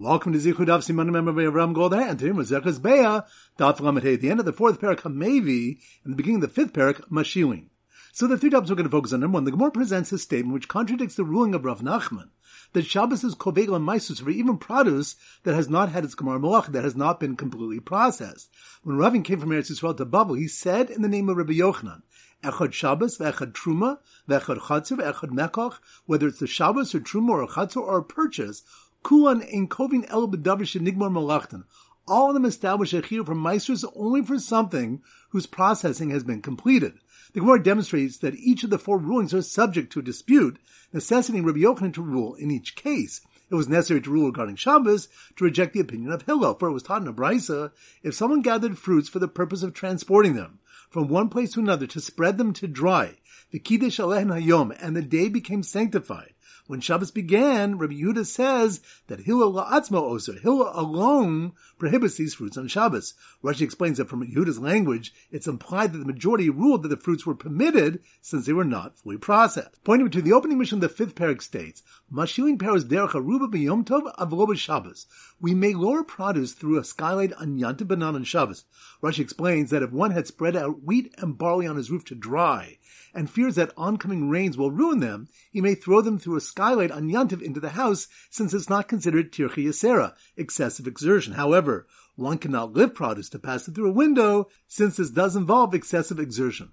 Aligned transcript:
Welcome 0.00 0.32
to 0.32 0.38
Zichud 0.38 0.64
Daf 0.64 0.80
Siman 0.80 1.10
Member 1.10 1.34
Avram 1.34 1.74
Goldar, 1.74 2.08
and 2.08 2.18
today 2.18 2.32
Mazechus 2.32 2.80
Beah, 2.80 3.26
Daf 3.58 3.96
at 4.14 4.20
the 4.22 4.30
end 4.30 4.40
of 4.40 4.46
the 4.46 4.52
fourth 4.54 4.80
parak 4.80 5.00
Hamevi, 5.00 5.78
and 6.02 6.14
the 6.14 6.16
beginning 6.16 6.36
of 6.36 6.40
the 6.40 6.48
fifth 6.48 6.72
parak 6.72 7.06
Mashilin. 7.10 7.66
So 8.10 8.26
the 8.26 8.38
three 8.38 8.48
topics 8.48 8.70
we're 8.70 8.76
going 8.76 8.88
to 8.88 8.90
focus 8.90 9.12
on. 9.12 9.20
Number 9.20 9.36
one, 9.36 9.44
the 9.44 9.50
Gemara 9.50 9.70
presents 9.70 10.08
his 10.08 10.22
statement 10.22 10.54
which 10.54 10.68
contradicts 10.68 11.16
the 11.16 11.24
ruling 11.24 11.54
of 11.54 11.66
Rav 11.66 11.82
Nachman 11.82 12.30
that 12.72 12.86
Shabbos 12.86 13.24
is 13.24 13.34
kovegel 13.34 13.76
and 13.76 13.86
maisus 13.86 14.22
for 14.22 14.30
even 14.30 14.56
produce 14.56 15.16
that 15.42 15.54
has 15.54 15.68
not 15.68 15.90
had 15.90 16.04
its 16.04 16.14
gemara 16.14 16.38
malach, 16.38 16.68
that 16.68 16.84
has 16.84 16.96
not 16.96 17.20
been 17.20 17.36
completely 17.36 17.78
processed. 17.78 18.48
When 18.82 18.96
Ravin 18.96 19.22
came 19.22 19.38
from 19.38 19.50
Eretz 19.50 19.70
Yisrael 19.70 19.96
to 19.98 20.06
Babel, 20.06 20.34
he 20.34 20.48
said 20.48 20.88
in 20.88 21.02
the 21.02 21.08
name 21.08 21.28
of 21.28 21.36
Rabbi 21.36 21.52
Yochanan, 21.52 22.02
Echad 22.42 22.72
Shabbos, 22.72 23.18
Echad 23.18 23.52
Truma, 23.52 23.98
Echad 24.28 24.60
Chatzir, 24.60 24.98
Echad 24.98 25.30
Mekoch, 25.30 25.78
whether 26.06 26.26
it's 26.28 26.38
the 26.38 26.46
Shabbos 26.46 26.94
or 26.94 27.00
Truma 27.00 27.30
or 27.30 27.42
a 27.42 27.48
Chatzir 27.48 27.82
or 27.82 27.98
a 27.98 28.04
purchase, 28.04 28.62
Kulan 29.02 29.42
in 29.42 29.68
Kovin 29.68 30.04
El 30.08 30.28
B'Davish 30.28 30.80
Nigmar 30.80 31.10
Malachtan. 31.10 31.64
All 32.06 32.28
of 32.28 32.34
them 32.34 32.44
establish 32.44 32.92
a 32.92 33.02
chiyuv 33.02 33.26
from 33.26 33.38
Maestros 33.38 33.84
only 33.94 34.22
for 34.22 34.38
something 34.38 35.02
whose 35.30 35.46
processing 35.46 36.10
has 36.10 36.24
been 36.24 36.42
completed. 36.42 36.94
The 37.32 37.40
Gemara 37.40 37.62
demonstrates 37.62 38.18
that 38.18 38.34
each 38.34 38.64
of 38.64 38.70
the 38.70 38.78
four 38.78 38.98
rulings 38.98 39.32
are 39.32 39.42
subject 39.42 39.92
to 39.92 40.00
a 40.00 40.02
dispute, 40.02 40.58
necessitating 40.92 41.44
Rabbi 41.44 41.60
Yochanan 41.60 41.94
to 41.94 42.02
rule 42.02 42.34
in 42.34 42.50
each 42.50 42.74
case. 42.74 43.20
It 43.50 43.54
was 43.54 43.68
necessary 43.68 44.00
to 44.02 44.10
rule 44.10 44.26
regarding 44.26 44.56
Shabbos 44.56 45.08
to 45.36 45.44
reject 45.44 45.72
the 45.72 45.80
opinion 45.80 46.12
of 46.12 46.22
Hillel, 46.22 46.54
for 46.54 46.68
it 46.68 46.72
was 46.72 46.82
taught 46.82 47.02
in 47.02 47.08
a 47.08 47.12
brisa, 47.12 47.70
if 48.02 48.14
someone 48.14 48.42
gathered 48.42 48.78
fruits 48.78 49.08
for 49.08 49.18
the 49.18 49.28
purpose 49.28 49.62
of 49.62 49.74
transporting 49.74 50.34
them 50.34 50.58
from 50.88 51.08
one 51.08 51.28
place 51.28 51.52
to 51.52 51.60
another 51.60 51.86
to 51.86 52.00
spread 52.00 52.38
them 52.38 52.52
to 52.54 52.66
dry, 52.66 53.16
the 53.52 53.58
Kiddush 53.58 53.98
Alehen 53.98 54.28
Hayom, 54.28 54.76
and 54.80 54.96
the 54.96 55.02
day 55.02 55.28
became 55.28 55.62
sanctified, 55.62 56.34
when 56.70 56.80
Shabbos 56.80 57.10
began, 57.10 57.78
Rabbi 57.78 57.94
Yehuda 57.94 58.24
says 58.24 58.80
that 59.08 59.22
Hillel 59.22 59.52
la'atzmo 59.52 60.00
oser, 60.02 60.38
Hillel 60.38 60.70
alone 60.72 61.52
prohibits 61.78 62.14
these 62.14 62.34
fruits 62.34 62.56
on 62.56 62.68
Shabbos. 62.68 63.14
Rashi 63.42 63.62
explains 63.62 63.98
that 63.98 64.08
from 64.08 64.24
Yehuda's 64.24 64.60
language, 64.60 65.12
it's 65.32 65.48
implied 65.48 65.92
that 65.92 65.98
the 65.98 66.04
majority 66.04 66.48
ruled 66.48 66.84
that 66.84 66.88
the 66.88 66.96
fruits 66.96 67.26
were 67.26 67.34
permitted 67.34 68.04
since 68.22 68.46
they 68.46 68.52
were 68.52 68.64
not 68.64 68.96
fully 68.96 69.18
processed. 69.18 69.82
Pointing 69.82 70.10
to 70.10 70.22
the 70.22 70.32
opening 70.32 70.58
Mishnah 70.58 70.76
of 70.76 70.82
the 70.82 70.88
fifth 70.88 71.16
parak 71.16 71.42
states, 71.42 71.82
Mashilin 72.12 72.56
paras 72.56 72.84
derech 72.84 73.10
aruba 73.10 73.50
b'yom 73.50 73.84
tov 73.84 74.14
avlo 74.14 74.56
Shabbos. 74.56 75.08
We 75.40 75.54
may 75.54 75.74
lower 75.74 76.04
produce 76.04 76.52
through 76.52 76.78
a 76.78 76.84
skylight 76.84 77.32
on 77.32 77.58
Yantiv 77.58 77.88
Banan 77.88 78.14
on 78.14 78.22
Shabbos. 78.22 78.64
Rashi 79.02 79.18
explains 79.18 79.70
that 79.70 79.82
if 79.82 79.90
one 79.90 80.12
had 80.12 80.28
spread 80.28 80.54
out 80.54 80.84
wheat 80.84 81.12
and 81.18 81.36
barley 81.36 81.66
on 81.66 81.74
his 81.74 81.90
roof 81.90 82.04
to 82.04 82.14
dry, 82.14 82.78
and 83.14 83.30
fears 83.30 83.54
that 83.54 83.72
oncoming 83.76 84.28
rains 84.28 84.56
will 84.56 84.70
ruin 84.70 85.00
them, 85.00 85.28
he 85.50 85.60
may 85.60 85.74
throw 85.74 86.00
them 86.00 86.18
through 86.18 86.36
a 86.36 86.40
skylight 86.40 86.90
on 86.90 87.08
Yantiv 87.08 87.42
into 87.42 87.60
the 87.60 87.70
house, 87.70 88.08
since 88.30 88.52
it's 88.52 88.70
not 88.70 88.88
considered 88.88 89.32
tirchi 89.32 89.64
yasera, 89.64 90.14
excessive 90.36 90.86
exertion. 90.86 91.34
However, 91.34 91.86
one 92.16 92.38
cannot 92.38 92.72
lift 92.72 92.94
produce 92.94 93.28
to 93.30 93.38
pass 93.38 93.66
it 93.68 93.74
through 93.74 93.88
a 93.88 93.92
window, 93.92 94.48
since 94.66 94.96
this 94.96 95.10
does 95.10 95.36
involve 95.36 95.74
excessive 95.74 96.18
exertion. 96.18 96.72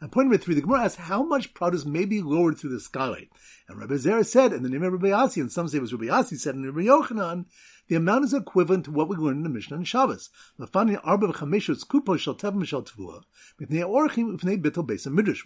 And 0.00 0.12
point 0.12 0.26
number 0.26 0.38
three, 0.38 0.54
the 0.54 0.60
Gemara 0.60 0.84
asks 0.84 0.96
how 0.96 1.24
much 1.24 1.54
produce 1.54 1.84
may 1.84 2.04
be 2.04 2.22
lowered 2.22 2.56
through 2.56 2.70
the 2.70 2.78
skylight. 2.78 3.30
And 3.68 3.80
Rabbi 3.80 3.94
Zera 3.94 4.24
said, 4.24 4.52
in 4.52 4.62
the 4.62 4.68
name 4.68 4.84
of 4.84 4.92
Rabbi 4.92 5.10
Asi, 5.10 5.40
and 5.40 5.50
some 5.50 5.66
say 5.66 5.78
it 5.78 5.80
was 5.80 5.92
Rabbi 5.92 6.08
Asi 6.08 6.36
said 6.36 6.54
in 6.54 6.64
Rabbi 6.64 6.86
Yochanan, 6.86 7.46
the 7.88 7.96
amount 7.96 8.26
is 8.26 8.34
equivalent 8.34 8.84
to 8.84 8.92
what 8.92 9.08
we 9.08 9.16
learned 9.16 9.38
in 9.38 9.42
the 9.42 9.48
Mishnah 9.48 9.78
and 9.78 9.88
Shabbos. 9.88 10.30
We 10.58 10.66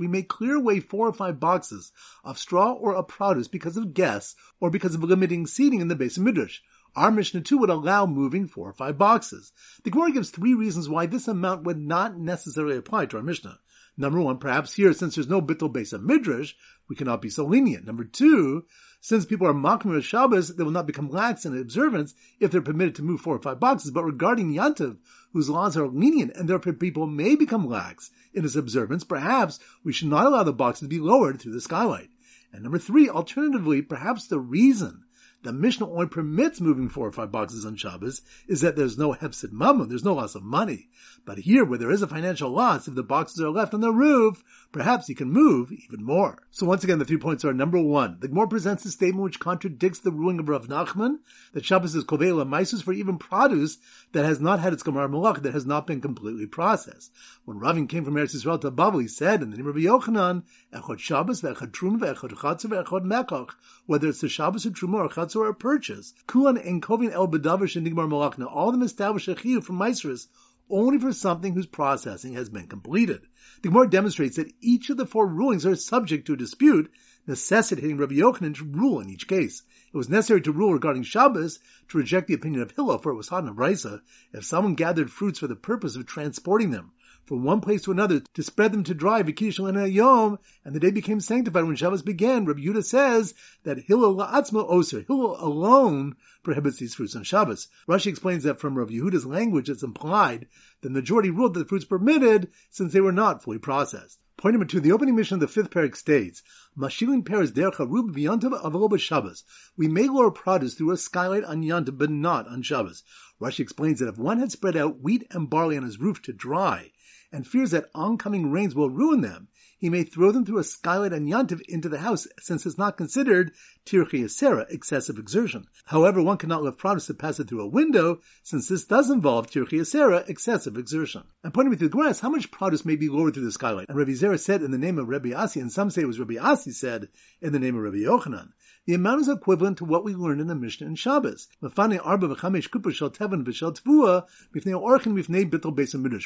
make 0.09 0.28
clear 0.28 0.56
away 0.56 0.81
four 0.81 1.09
or 1.09 1.12
five 1.12 1.41
boxes 1.41 1.92
of 2.25 2.39
straw 2.39 2.72
or 2.72 2.94
of 2.94 3.09
produce 3.09 3.48
because 3.48 3.77
of 3.77 3.94
guests 3.94 4.37
or 4.61 4.70
because 4.70 4.94
of 4.94 5.05
limiting 5.05 5.47
seating 5.47 5.81
in 5.81 5.89
the 5.89 5.97
Beis 5.97 6.19
Hamidrash. 6.19 6.59
Our 6.94 7.11
Mishnah 7.11 7.41
too 7.41 7.56
would 7.59 7.70
allow 7.70 8.06
moving 8.06 8.48
four 8.48 8.69
or 8.69 8.75
five 8.75 8.98
boxes. 8.98 9.53
The 9.84 9.91
Gemara 9.91 10.12
gives 10.12 10.28
three 10.31 10.53
reasons 10.53 10.91
why 10.91 11.06
this 11.06 11.27
amount 11.27 11.62
would 11.62 11.78
not 11.78 12.19
necessarily 12.19 12.77
apply 12.77 13.06
to 13.06 13.16
our 13.16 13.22
Mishnah. 13.22 13.61
Number 13.97 14.21
one, 14.21 14.39
perhaps 14.39 14.75
here, 14.75 14.93
since 14.95 15.15
there's 15.15 15.28
no 15.28 15.43
bittul 15.43 15.72
Beis 15.72 15.93
Hamidrash, 15.93 16.55
we 16.89 16.97
cannot 16.97 17.21
be 17.21 17.28
so 17.28 17.44
lenient. 17.44 17.84
Number 17.84 18.05
two, 18.05 18.65
since 19.03 19.27
people 19.27 19.47
are 19.47 19.53
mocking 19.53 19.94
of 19.94 20.05
Shabbos, 20.05 20.56
they 20.56 20.65
will 20.65 20.71
not 20.71 20.87
become 20.87 21.11
lax 21.11 21.44
in 21.44 21.59
observance 21.59 22.15
if 22.41 22.50
they're 22.50 22.62
permitted 22.62 22.94
to 22.97 23.03
move 23.03 23.21
four 23.21 23.37
or 23.37 23.43
five 23.43 23.61
boxes. 23.61 23.91
But 23.91 24.05
regarding 24.05 24.55
Yantiv, 24.55 24.97
whose 25.33 25.50
laws 25.50 25.77
are 25.77 25.89
lenient 25.89 26.33
and 26.37 26.49
therefore 26.49 26.72
people 26.72 27.06
may 27.06 27.34
become 27.37 27.69
lax 27.69 28.11
in 28.33 28.44
its 28.44 28.56
observance, 28.56 29.05
perhaps 29.05 29.59
we 29.84 29.93
should 29.93 30.09
not 30.09 30.27
allow 30.27 30.43
the 30.43 30.53
boxes 30.53 30.83
to 30.83 30.89
be 30.89 30.99
lowered 30.99 31.41
through 31.41 31.53
the 31.53 31.61
skylight. 31.61 32.09
And 32.53 32.62
number 32.62 32.78
three, 32.78 33.09
alternatively, 33.09 33.83
perhaps 33.83 34.27
the 34.27 34.39
reason 34.39 35.05
the 35.42 35.53
Mishnah 35.53 35.91
only 35.91 36.06
permits 36.06 36.60
moving 36.60 36.88
four 36.88 37.08
or 37.08 37.12
five 37.12 37.32
boxes 37.32 37.66
on 37.66 37.76
Shabbos 37.76 38.22
is 38.47 38.60
that 38.60 38.76
there's 38.76 38.97
no 38.97 39.14
hefsid 39.14 39.53
mammon, 39.53 39.88
there's 39.88 40.04
no 40.04 40.14
loss 40.14 40.34
of 40.34 40.44
money. 40.44 40.88
But 41.25 41.38
here, 41.38 41.64
where 41.64 41.78
there 41.78 41.91
is 41.91 42.03
a 42.03 42.06
financial 42.06 42.50
loss, 42.50 42.86
if 42.86 42.94
the 42.94 43.03
boxes 43.03 43.41
are 43.41 43.50
left 43.50 43.75
on 43.75 43.80
the 43.80 43.92
roof, 43.92 44.42
perhaps 44.70 45.08
you 45.08 45.14
can 45.14 45.30
move 45.30 45.72
even 45.72 46.04
more. 46.04 46.42
So 46.50 46.66
once 46.66 46.84
again, 46.84 46.98
the 46.98 47.04
three 47.04 47.19
points 47.19 47.44
are 47.44 47.53
number 47.53 47.80
one, 47.80 48.19
the 48.20 48.28
Gemara 48.28 48.48
presents 48.48 48.84
a 48.84 48.91
statement 48.91 49.25
which 49.25 49.41
contradicts 49.41 49.98
the 49.98 50.12
ruling 50.12 50.38
of 50.38 50.48
Rav 50.48 50.69
Nachman 50.69 51.19
that 51.53 51.64
Shabbos 51.64 51.94
is 51.94 52.04
kovela 52.04 52.47
maisus 52.47 52.82
for 52.82 52.92
even 52.92 53.19
produce 53.19 53.78
that 54.12 54.24
has 54.24 54.41
not 54.41 54.60
had 54.60 54.72
its 54.72 54.82
gemara 54.82 55.09
malach, 55.09 55.42
that 55.42 55.54
has 55.54 55.66
not 55.66 55.86
been 55.86 56.00
completely 56.00 56.47
processed. 56.47 57.12
When 57.44 57.59
Ravin 57.59 57.88
came 57.88 58.04
from 58.04 58.14
Eretz 58.14 58.34
Yisrael 58.34 58.60
to 58.60 58.70
Babel, 58.70 59.00
he 59.00 59.09
said 59.09 59.42
in 59.42 59.50
the 59.50 59.56
name 59.56 59.66
of 59.66 59.76
Yochanan, 59.76 60.44
Echad 60.72 60.98
Shabbos, 60.98 61.42
Echad 61.42 61.72
Truma, 61.72 62.14
Echad 62.14 62.30
Chatzah, 62.30 62.84
Echad 62.84 63.04
Mekoch, 63.04 63.50
whether 63.86 64.09
it's 64.09 64.20
the 64.20 64.28
Shabbos 64.28 64.66
or 64.66 64.70
Truma 64.70 64.94
or 64.94 65.09
Chatzah 65.09 65.31
or 65.37 65.48
a 65.48 65.54
purchase. 65.54 66.15
Kulan 66.26 66.59
and 66.59 66.82
Kovin 66.82 67.12
El 67.12 67.28
Bedavish 67.28 67.76
and 67.76 67.87
Nigmar 67.87 68.09
Malach. 68.09 68.44
All 68.44 68.69
of 68.69 68.75
them 68.75 68.82
establish 68.82 69.28
a 69.28 69.34
chiyuv 69.34 69.65
from 69.65 69.78
Maestris 69.78 70.28
only 70.70 70.98
for 70.98 71.12
something 71.12 71.54
whose 71.54 71.66
processing 71.66 72.34
has 72.34 72.48
been 72.48 72.66
completed. 72.66 73.22
The 73.62 73.69
Gemara 73.69 73.91
demonstrates 73.91 74.37
that 74.37 74.53
each 74.60 74.91
of 74.91 74.97
the 74.97 75.06
four 75.06 75.26
rulings 75.26 75.66
are 75.66 75.76
subject 75.76 76.26
to 76.26 76.32
a 76.32 76.37
dispute, 76.37 76.91
necessitating 77.26 77.98
Rabbi 77.98 78.15
Yochanan 78.15 78.56
to 78.56 78.65
rule 78.65 78.98
in 79.00 79.10
each 79.10 79.28
case. 79.28 79.62
It 79.92 79.97
was 79.97 80.09
necessary 80.09 80.41
to 80.42 80.53
rule 80.53 80.72
regarding 80.72 81.03
Shabbos 81.03 81.59
to 81.88 81.98
reject 81.98 82.28
the 82.28 82.34
opinion 82.34 82.62
of 82.62 82.71
Hillel, 82.71 82.98
for 82.98 83.12
it 83.12 83.16
was 83.16 83.28
hot 83.28 83.44
in 83.44 84.00
if 84.32 84.44
someone 84.44 84.75
gathered 84.75 85.10
fruits 85.10 85.38
for 85.38 85.47
the 85.47 85.54
purpose 85.54 85.94
of 85.94 86.06
transporting 86.06 86.71
them 86.71 86.92
from 87.25 87.44
one 87.44 87.60
place 87.60 87.83
to 87.83 87.93
another 87.93 88.21
to 88.34 88.43
spread 88.43 88.72
them 88.72 88.84
to 88.84 88.94
dry, 88.94 89.19
Yom, 89.21 90.38
and 90.65 90.75
the 90.75 90.81
day 90.81 90.91
became 90.91 91.21
sanctified 91.21 91.65
when 91.65 91.77
Shabbos 91.77 92.03
began. 92.03 92.44
Rabbi 92.44 92.60
Yudah 92.60 92.84
says 92.84 93.34
that 93.65 93.84
Hillel 93.84 94.16
la'atzma 94.16 94.69
oser, 94.69 95.05
Hillel 95.06 95.37
alone 95.38 96.16
prohibits 96.43 96.78
these 96.78 96.94
fruits 96.94 97.15
on 97.15 97.22
Shabbos. 97.22 97.69
Rashi 97.88 98.09
explains 98.09 98.43
that 98.44 98.60
from 98.60 98.77
Rabbi 98.77 98.94
Yehuda's 98.94 99.27
language, 99.27 99.71
it's 99.71 99.83
implied 99.83 100.49
the 100.81 100.91
majority 100.91 101.31
ruled 101.31 101.55
that 101.55 101.60
the 101.60 101.66
fruits 101.66 101.84
permitted 101.84 102.50
since 102.71 102.93
they 102.93 103.00
were 103.00 103.12
not 103.12 103.43
fully 103.43 103.59
processed. 103.59 104.19
Point 104.37 104.54
number 104.54 104.66
two, 104.66 104.81
the 104.81 104.91
opening 104.91 105.15
Mishnah 105.15 105.37
of 105.37 105.41
the 105.41 105.47
fifth 105.47 105.71
parak 105.71 105.94
states, 105.94 106.43
Mashilin 106.77 107.25
Paris 107.25 107.53
dercha 107.53 107.87
rub 107.89 108.12
v'yantav 108.12 108.60
avaloba 108.60 108.99
Shabbos. 108.99 109.44
We 109.77 109.87
may 109.87 110.09
lower 110.09 110.33
produce 110.33 110.75
through 110.75 110.91
a 110.91 110.97
skylight 110.97 111.44
on 111.44 111.62
Yantav, 111.62 111.97
but 111.97 112.10
not 112.10 112.49
on 112.49 112.62
Shabbos. 112.62 113.04
Rashi 113.41 113.60
explains 113.60 114.00
that 114.00 114.09
if 114.09 114.19
one 114.19 114.41
had 114.41 114.50
spread 114.50 114.77
out 114.77 115.00
wheat 115.00 115.27
and 115.31 115.49
barley 115.49 115.77
on 115.77 115.84
his 115.84 116.00
roof 116.00 116.21
to 116.22 116.33
dry, 116.33 116.91
and 117.32 117.47
fears 117.47 117.70
that 117.70 117.91
oncoming 117.94 118.50
rains 118.50 118.75
will 118.75 118.91
ruin 118.91 119.22
them, 119.22 119.48
he 119.78 119.91
may 119.91 120.04
throw 120.04 120.31
them 120.31 120.47
through 120.47 120.59
a 120.59 120.65
skylight 120.65 121.12
and 121.12 121.28
yantiv 121.28 121.60
into 121.69 121.88
the 121.88 121.98
house, 121.98 122.28
since 122.38 122.65
it's 122.65 122.78
not 122.78 122.97
considered 122.97 123.53
tirchi 123.84 124.22
excessive 124.70 125.19
exertion. 125.19 125.66
However, 125.87 126.22
one 126.22 126.37
cannot 126.37 126.62
lift 126.62 126.78
produce 126.78 127.06
to 127.06 127.15
pass 127.15 127.41
it 127.41 127.48
through 127.48 127.62
a 127.62 127.66
window, 127.66 128.21
since 128.44 128.69
this 128.69 128.84
does 128.84 129.10
involve 129.10 129.50
tirchi 129.50 129.81
excessive 130.28 130.76
exertion. 130.76 131.25
And 131.42 131.53
pointing 131.53 131.72
me 131.72 131.76
to 131.78 131.84
the 131.84 131.91
grass, 131.91 132.21
how 132.21 132.28
much 132.28 132.53
produce 132.53 132.84
may 132.84 132.94
be 132.94 133.09
lowered 133.09 133.34
through 133.34 133.44
the 133.44 133.50
skylight? 133.50 133.88
And 133.88 133.98
Rabbi 133.98 134.12
Zera 134.12 134.38
said 134.38 134.62
in 134.62 134.71
the 134.71 134.78
name 134.78 134.98
of 134.98 135.09
Rabbi 135.09 135.32
Asi, 135.32 135.59
and 135.59 135.72
some 135.72 135.91
say 135.91 136.03
it 136.03 136.06
was 136.06 136.21
Rabbi 136.21 136.37
Asi 136.41 136.71
said 136.71 137.09
in 137.41 137.53
the 137.53 137.59
name 137.59 137.75
of 137.75 137.82
Rabbi 137.82 137.98
Yochanan. 137.98 138.50
The 138.84 138.94
amount 138.94 139.20
is 139.20 139.28
equivalent 139.28 139.78
to 139.78 139.84
what 139.84 140.03
we 140.03 140.15
learned 140.15 140.41
in 140.41 140.48
the 140.48 140.56
Mishnah 140.56 140.88
and 140.88 140.98
Shabbos. 140.98 141.47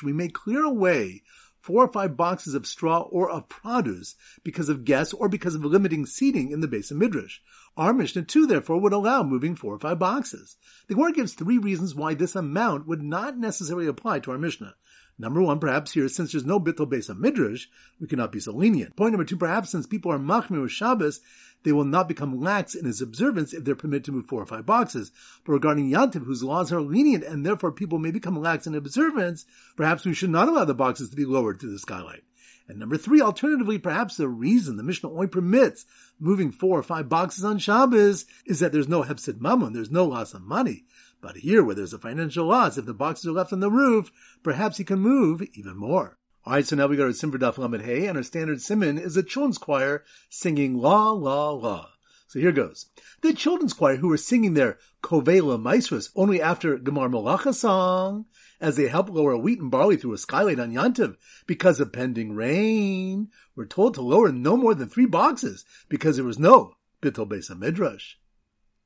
We 0.02 0.12
make 0.12 0.32
clear 0.32 0.64
away 0.64 1.22
four 1.60 1.84
or 1.84 1.92
five 1.92 2.16
boxes 2.16 2.54
of 2.54 2.66
straw 2.66 3.00
or 3.00 3.28
of 3.30 3.48
produce 3.50 4.14
because 4.42 4.70
of 4.70 4.84
guests 4.86 5.12
or 5.12 5.28
because 5.28 5.54
of 5.54 5.64
limiting 5.66 6.06
seating 6.06 6.50
in 6.50 6.60
the 6.60 6.68
Beis 6.68 6.90
Hamidrash. 6.90 7.40
Our 7.76 7.92
Mishnah 7.92 8.22
too, 8.22 8.46
therefore, 8.46 8.80
would 8.80 8.94
allow 8.94 9.22
moving 9.22 9.54
four 9.54 9.74
or 9.74 9.78
five 9.78 9.98
boxes. 9.98 10.56
The 10.88 10.94
Gemara 10.94 11.12
gives 11.12 11.34
three 11.34 11.58
reasons 11.58 11.94
why 11.94 12.14
this 12.14 12.34
amount 12.34 12.86
would 12.86 13.02
not 13.02 13.36
necessarily 13.36 13.86
apply 13.86 14.20
to 14.20 14.30
our 14.30 14.38
Mishnah. 14.38 14.74
Number 15.18 15.42
one, 15.42 15.58
perhaps 15.58 15.92
here, 15.92 16.08
since 16.08 16.32
there's 16.32 16.44
no 16.44 16.60
bittul 16.60 16.90
Beis 16.90 17.10
Hamidrash, 17.10 17.66
we 18.00 18.06
cannot 18.06 18.32
be 18.32 18.40
so 18.40 18.52
lenient. 18.52 18.96
Point 18.96 19.12
number 19.12 19.24
two, 19.24 19.36
perhaps 19.36 19.70
since 19.70 19.86
people 19.86 20.12
are 20.12 20.18
machmir 20.18 20.62
with 20.62 20.72
Shabbos, 20.72 21.20
they 21.64 21.72
will 21.72 21.84
not 21.84 22.08
become 22.08 22.40
lax 22.40 22.74
in 22.74 22.84
his 22.84 23.00
observance 23.00 23.52
if 23.52 23.64
they're 23.64 23.74
permitted 23.74 24.04
to 24.04 24.12
move 24.12 24.26
four 24.26 24.42
or 24.42 24.46
five 24.46 24.66
boxes. 24.66 25.12
But 25.44 25.52
regarding 25.52 25.90
Yantiv, 25.90 26.24
whose 26.24 26.42
laws 26.42 26.70
are 26.72 26.82
lenient 26.82 27.24
and 27.24 27.44
therefore 27.44 27.72
people 27.72 27.98
may 27.98 28.10
become 28.10 28.40
lax 28.40 28.66
in 28.66 28.74
observance, 28.74 29.46
perhaps 29.74 30.04
we 30.04 30.14
should 30.14 30.30
not 30.30 30.48
allow 30.48 30.64
the 30.64 30.74
boxes 30.74 31.10
to 31.10 31.16
be 31.16 31.24
lowered 31.24 31.60
to 31.60 31.66
the 31.66 31.78
skylight. 31.78 32.22
And 32.68 32.78
number 32.78 32.96
three, 32.96 33.20
alternatively, 33.20 33.78
perhaps 33.78 34.16
the 34.16 34.28
reason 34.28 34.76
the 34.76 34.82
Mishnah 34.82 35.10
only 35.10 35.28
permits 35.28 35.86
moving 36.18 36.50
four 36.50 36.78
or 36.78 36.82
five 36.82 37.08
boxes 37.08 37.44
on 37.44 37.58
Shabbos 37.58 38.26
is 38.44 38.58
that 38.60 38.72
there's 38.72 38.88
no 38.88 39.02
Hepsid 39.02 39.40
Mammon, 39.40 39.72
there's 39.72 39.90
no 39.90 40.04
loss 40.04 40.34
of 40.34 40.42
money. 40.42 40.84
But 41.20 41.36
here, 41.36 41.62
where 41.62 41.74
there's 41.74 41.92
a 41.92 41.98
financial 41.98 42.46
loss, 42.46 42.76
if 42.76 42.84
the 42.84 42.94
boxes 42.94 43.26
are 43.26 43.32
left 43.32 43.52
on 43.52 43.60
the 43.60 43.70
roof, 43.70 44.10
perhaps 44.42 44.78
he 44.78 44.84
can 44.84 44.98
move 44.98 45.42
even 45.54 45.76
more. 45.76 46.18
Alright, 46.46 46.66
so 46.66 46.76
now 46.76 46.86
we 46.86 46.96
go 46.96 47.06
to 47.06 47.12
Simfer 47.12 47.38
Daf 47.38 47.58
Lamed 47.58 47.82
Hey, 47.82 48.06
and 48.06 48.16
our 48.16 48.22
standard 48.22 48.60
simon 48.60 48.98
is 48.98 49.16
a 49.16 49.22
children's 49.22 49.58
choir 49.58 50.04
singing 50.28 50.76
La 50.76 51.10
La 51.10 51.50
La. 51.50 51.88
So 52.28 52.38
here 52.38 52.52
goes. 52.52 52.86
The 53.22 53.32
children's 53.32 53.72
choir 53.72 53.96
who 53.96 54.08
were 54.08 54.16
singing 54.16 54.54
their 54.54 54.78
Kovela 55.02 55.60
Maestros 55.60 56.10
only 56.14 56.42
after 56.42 56.78
Gemar 56.78 57.10
Malacha 57.10 57.54
song, 57.54 58.26
as 58.60 58.76
they 58.76 58.88
help 58.88 59.08
lower 59.08 59.36
wheat 59.36 59.60
and 59.60 59.70
barley 59.70 59.96
through 59.96 60.12
a 60.14 60.18
skylight 60.18 60.58
on 60.60 60.72
Yantiv 60.72 61.16
because 61.46 61.80
of 61.80 61.92
pending 61.92 62.34
rain, 62.34 63.28
were 63.54 63.66
told 63.66 63.94
to 63.94 64.02
lower 64.02 64.32
no 64.32 64.56
more 64.56 64.74
than 64.74 64.88
three 64.88 65.06
boxes 65.06 65.64
because 65.88 66.16
there 66.16 66.24
was 66.24 66.38
no 66.38 66.74
Bittel 67.02 67.28
Besa 67.28 67.54
Midrash. 67.54 68.14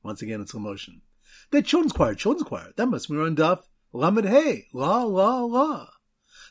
Once 0.03 0.21
again 0.21 0.41
in 0.41 0.47
slow 0.47 0.59
motion. 0.59 1.01
The 1.51 1.61
children's 1.61 1.93
choir, 1.93 2.15
children's 2.15 2.47
choir, 2.47 2.73
that 2.75 2.87
must 2.87 3.09
be 3.09 3.17
on 3.17 3.35
Daf. 3.35 3.61
Lamed 3.93 4.25
Hey, 4.25 4.67
La 4.73 5.03
La 5.03 5.41
La. 5.41 5.87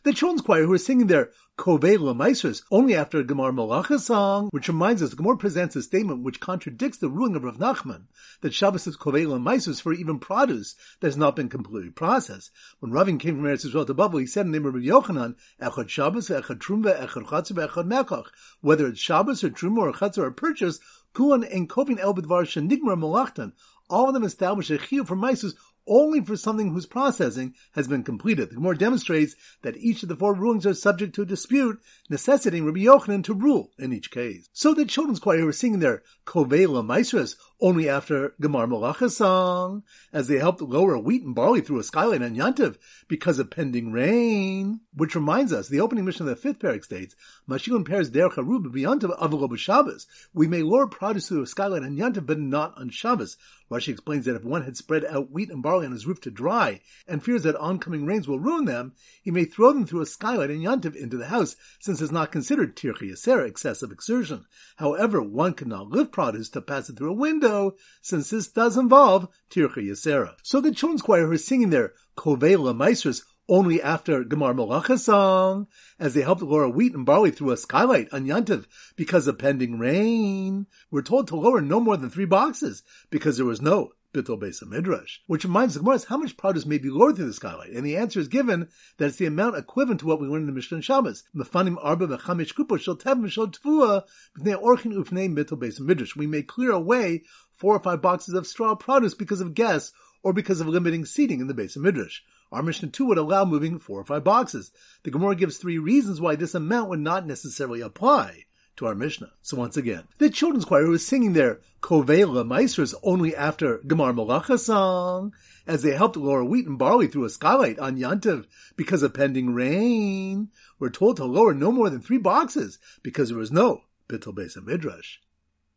The 0.02 0.14
children's 0.14 0.40
choir 0.40 0.64
who 0.64 0.72
are 0.72 0.78
singing 0.78 1.08
their 1.08 1.28
Kovei 1.58 1.98
Lamaisers 1.98 2.62
only 2.70 2.94
after 2.94 3.18
a 3.18 3.24
Gemar 3.24 3.52
Malacha 3.52 4.00
song, 4.00 4.48
which 4.50 4.68
reminds 4.68 5.02
us 5.02 5.10
the 5.10 5.36
presents 5.36 5.76
a 5.76 5.82
statement 5.82 6.22
which 6.22 6.40
contradicts 6.40 6.96
the 6.96 7.10
ruling 7.10 7.36
of 7.36 7.44
Rav 7.44 7.58
Nachman 7.58 8.04
that 8.40 8.54
Shabbos 8.54 8.86
is 8.86 8.96
Kovei 8.96 9.26
Lamaisers 9.26 9.82
for 9.82 9.92
even 9.92 10.18
produce 10.18 10.74
that 11.00 11.08
has 11.08 11.18
not 11.18 11.36
been 11.36 11.50
completely 11.50 11.90
processed. 11.90 12.50
When 12.78 12.92
Ravin 12.92 13.18
came 13.18 13.36
from 13.36 13.44
Eretz 13.44 13.66
Yisrael 13.66 13.86
to 13.86 13.92
Babel, 13.92 14.20
he 14.20 14.26
said 14.26 14.46
in 14.46 14.52
the 14.52 14.58
name 14.58 14.66
of 14.66 14.72
Rabbi 14.72 14.86
Yochanan, 14.86 15.36
Echad 15.60 15.90
Shabbos, 15.90 16.30
Echad 16.30 16.60
Trumva, 16.60 16.98
Echad 16.98 17.26
Chatzah, 17.26 17.68
Echad 17.68 17.86
Mekach. 17.86 18.28
Whether 18.62 18.86
it's 18.86 19.00
Shabbos 19.00 19.44
or 19.44 19.50
Trumva 19.50 19.80
or 19.80 19.92
Chatzah 19.92 20.22
or 20.22 20.30
purchase, 20.30 20.80
Kuan 21.12 21.44
and 21.44 21.68
Kovin 21.68 21.98
El 21.98 22.14
Bidvar 22.14 22.44
Shenigmar 22.44 22.98
Malachtan, 22.98 23.52
all 23.90 24.06
of 24.06 24.14
them 24.14 24.24
establish 24.24 24.70
a 24.70 24.78
chiyuv 24.78 25.08
for 25.08 25.16
Maisus 25.16 25.54
only 25.90 26.24
for 26.24 26.36
something 26.36 26.70
whose 26.70 26.86
processing 26.86 27.54
has 27.72 27.88
been 27.88 28.04
completed. 28.04 28.48
The 28.48 28.54
Gemara 28.54 28.78
demonstrates 28.78 29.34
that 29.62 29.76
each 29.76 30.02
of 30.02 30.08
the 30.08 30.16
four 30.16 30.34
rulings 30.34 30.64
are 30.64 30.72
subject 30.72 31.14
to 31.16 31.22
a 31.22 31.26
dispute, 31.26 31.82
necessitating 32.08 32.64
Rabbi 32.64 32.80
Yochanan 32.80 33.24
to 33.24 33.34
rule 33.34 33.72
in 33.78 33.92
each 33.92 34.10
case. 34.10 34.48
So 34.52 34.72
the 34.72 34.86
children's 34.86 35.18
choir 35.18 35.44
were 35.44 35.52
singing 35.52 35.80
their 35.80 36.02
Kovela 36.24 36.86
Maestras 36.86 37.36
only 37.60 37.88
after 37.88 38.34
Gemar 38.40 38.66
Malacha 38.66 39.10
song, 39.10 39.82
as 40.12 40.28
they 40.28 40.38
helped 40.38 40.62
lower 40.62 40.96
wheat 40.96 41.22
and 41.22 41.34
barley 41.34 41.60
through 41.60 41.80
a 41.80 41.84
skylight 41.84 42.22
on 42.22 42.36
Yantiv 42.36 42.76
because 43.08 43.38
of 43.38 43.50
pending 43.50 43.92
rain. 43.92 44.80
Which 44.94 45.14
reminds 45.14 45.52
us, 45.52 45.68
the 45.68 45.80
opening 45.80 46.04
Mishnah 46.04 46.26
of 46.26 46.30
the 46.30 46.36
fifth 46.36 46.60
parak 46.60 46.84
states, 46.84 47.16
Mashilin 47.48 47.86
pairs 47.86 48.10
der 48.10 48.28
charub 48.30 48.66
b'yantiv 48.66 49.18
avalo 49.18 49.56
Shabbos. 49.58 50.06
We 50.32 50.46
may 50.46 50.62
lower 50.62 50.86
produce 50.86 51.28
through 51.28 51.42
a 51.42 51.46
skylight 51.46 51.82
on 51.82 51.96
Yantiv, 51.96 52.26
but 52.26 52.38
not 52.38 52.78
on 52.78 52.90
Shabbos. 52.90 53.36
Rashi 53.70 53.88
explains 53.88 54.24
that 54.24 54.36
if 54.36 54.44
one 54.44 54.64
had 54.64 54.76
spread 54.76 55.04
out 55.04 55.30
wheat 55.30 55.50
and 55.50 55.62
barley 55.62 55.79
on 55.84 55.92
his 55.92 56.06
roof 56.06 56.20
to 56.22 56.30
dry, 56.30 56.80
and 57.06 57.22
fears 57.22 57.42
that 57.42 57.56
oncoming 57.56 58.06
rains 58.06 58.26
will 58.28 58.38
ruin 58.38 58.64
them, 58.64 58.92
he 59.22 59.30
may 59.30 59.44
throw 59.44 59.72
them 59.72 59.86
through 59.86 60.00
a 60.00 60.06
skylight 60.06 60.50
in 60.50 60.60
Yantiv 60.60 60.94
into 60.94 61.16
the 61.16 61.26
house, 61.26 61.56
since 61.80 62.00
it's 62.00 62.12
not 62.12 62.32
considered 62.32 62.76
tirchi 62.76 63.10
yasera, 63.10 63.46
excessive 63.46 63.90
exertion. 63.90 64.44
However, 64.76 65.22
one 65.22 65.54
cannot 65.54 65.88
lift 65.88 66.12
produce 66.12 66.48
to 66.50 66.62
pass 66.62 66.88
it 66.88 66.96
through 66.96 67.10
a 67.10 67.14
window, 67.14 67.76
since 68.02 68.30
this 68.30 68.48
does 68.48 68.76
involve 68.76 69.28
tirchi 69.50 69.88
yasera. 69.88 70.34
So 70.42 70.60
the 70.60 70.72
children's 70.72 71.02
choir 71.02 71.28
are 71.28 71.38
singing 71.38 71.70
their 71.70 71.94
kovela 72.16 72.76
maestros 72.76 73.24
only 73.50 73.82
after 73.82 74.22
Gemar 74.22 74.54
Malacha 74.54 74.96
song, 74.96 75.66
as 75.98 76.14
they 76.14 76.22
helped 76.22 76.40
lower 76.40 76.68
wheat 76.68 76.94
and 76.94 77.04
barley 77.04 77.32
through 77.32 77.50
a 77.50 77.56
skylight 77.56 78.08
on 78.12 78.24
Yantiv 78.24 78.66
because 78.94 79.26
of 79.26 79.38
pending 79.38 79.76
rain. 79.78 80.66
We're 80.90 81.02
told 81.02 81.26
to 81.28 81.36
lower 81.36 81.60
no 81.60 81.80
more 81.80 81.96
than 81.96 82.10
three 82.10 82.26
boxes 82.26 82.84
because 83.10 83.36
there 83.36 83.46
was 83.46 83.60
no 83.60 83.90
Bittel 84.12 84.40
Besa 84.40 84.66
Midrash, 84.66 85.18
which 85.26 85.44
reminds 85.44 85.74
the 85.74 85.80
Gemara 85.80 86.00
how 86.08 86.16
much 86.16 86.36
produce 86.36 86.66
may 86.66 86.78
be 86.78 86.90
lowered 86.90 87.16
through 87.16 87.26
the 87.26 87.32
skylight, 87.32 87.70
and 87.70 87.86
the 87.86 87.96
answer 87.96 88.18
is 88.18 88.28
given 88.28 88.68
that 88.98 89.06
it's 89.06 89.16
the 89.18 89.26
amount 89.26 89.56
equivalent 89.56 90.00
to 90.00 90.06
what 90.06 90.20
we 90.20 90.26
learned 90.26 90.42
in 90.42 90.46
the 90.46 90.52
Mishnah 90.52 90.82
Shabbos. 90.82 91.22
Mefanim 91.34 91.76
arba 91.80 92.08
v'chamish 92.08 92.54
kupo 92.54 92.78
shel 92.78 92.96
tev 92.96 93.20
v'shel 93.20 93.54
tvua 93.54 94.04
b'nei 94.38 94.60
orchin 94.60 95.80
Midrash. 95.80 96.16
We 96.16 96.26
may 96.26 96.42
clear 96.42 96.72
away 96.72 97.22
four 97.52 97.76
or 97.76 97.80
five 97.80 98.02
boxes 98.02 98.34
of 98.34 98.46
straw 98.46 98.74
produce 98.74 99.14
because 99.14 99.40
of 99.40 99.54
guests 99.54 99.92
or 100.22 100.32
because 100.32 100.60
of 100.60 100.68
limiting 100.68 101.04
seating 101.04 101.40
in 101.40 101.46
the 101.46 101.54
Beis 101.54 101.76
Hamidrash. 101.76 102.20
Our 102.52 102.62
Mishnah 102.62 102.88
2 102.88 103.06
would 103.06 103.18
allow 103.18 103.44
moving 103.44 103.78
four 103.78 104.00
or 104.00 104.04
five 104.04 104.24
boxes. 104.24 104.72
The 105.04 105.10
Gemara 105.10 105.36
gives 105.36 105.56
three 105.56 105.78
reasons 105.78 106.20
why 106.20 106.34
this 106.34 106.54
amount 106.54 106.90
would 106.90 107.00
not 107.00 107.26
necessarily 107.26 107.80
apply 107.80 108.46
to 108.80 108.86
our 108.86 108.94
Mishnah. 108.94 109.30
So 109.42 109.58
once 109.58 109.76
again, 109.76 110.04
the 110.18 110.30
children's 110.30 110.64
choir 110.64 110.88
was 110.88 111.06
singing 111.06 111.34
their 111.34 111.60
Kovela 111.82 112.44
Meisters 112.44 112.94
only 113.02 113.36
after 113.36 113.78
Gemar 113.78 114.14
Malacha 114.14 114.58
song, 114.58 115.34
as 115.66 115.82
they 115.82 115.94
helped 115.94 116.16
lower 116.16 116.42
wheat 116.42 116.66
and 116.66 116.78
barley 116.78 117.06
through 117.06 117.24
a 117.24 117.30
skylight 117.30 117.78
on 117.78 117.98
Yantiv 117.98 118.46
because 118.76 119.02
of 119.02 119.12
pending 119.12 119.54
rain. 119.54 120.48
We're 120.78 120.88
told 120.88 121.18
to 121.18 121.26
lower 121.26 121.52
no 121.52 121.70
more 121.70 121.90
than 121.90 122.00
three 122.00 122.18
boxes 122.18 122.78
because 123.02 123.28
there 123.28 123.38
was 123.38 123.52
no 123.52 123.82
Bittel 124.08 124.34
Beis 124.34 124.56
Midrash. 124.56 125.18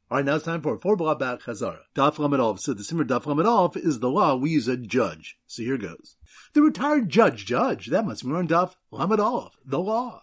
All 0.09 0.17
right, 0.17 0.25
now 0.25 0.35
it's 0.35 0.45
time 0.45 0.61
for 0.61 0.77
four 0.77 0.95
blah 0.95 1.15
back 1.15 1.41
Chazara. 1.41 1.79
Daf 1.95 2.19
Lamed 2.19 2.59
So 2.61 2.73
the 2.73 2.85
Simmer 2.85 3.03
Daf 3.03 3.25
Lamed 3.25 3.75
is 3.77 3.99
the 3.99 4.09
law. 4.09 4.35
We 4.35 4.51
use 4.51 4.69
a 4.69 4.77
judge. 4.77 5.37
So 5.45 5.61
here 5.61 5.77
goes. 5.77 6.15
The 6.53 6.61
retired 6.61 7.09
judge, 7.09 7.45
judge. 7.45 7.87
That 7.87 8.05
must 8.05 8.25
be 8.25 8.31
on 8.31 8.47
Daf 8.47 8.75
Lamed 8.91 9.19
the 9.65 9.79
law. 9.79 10.21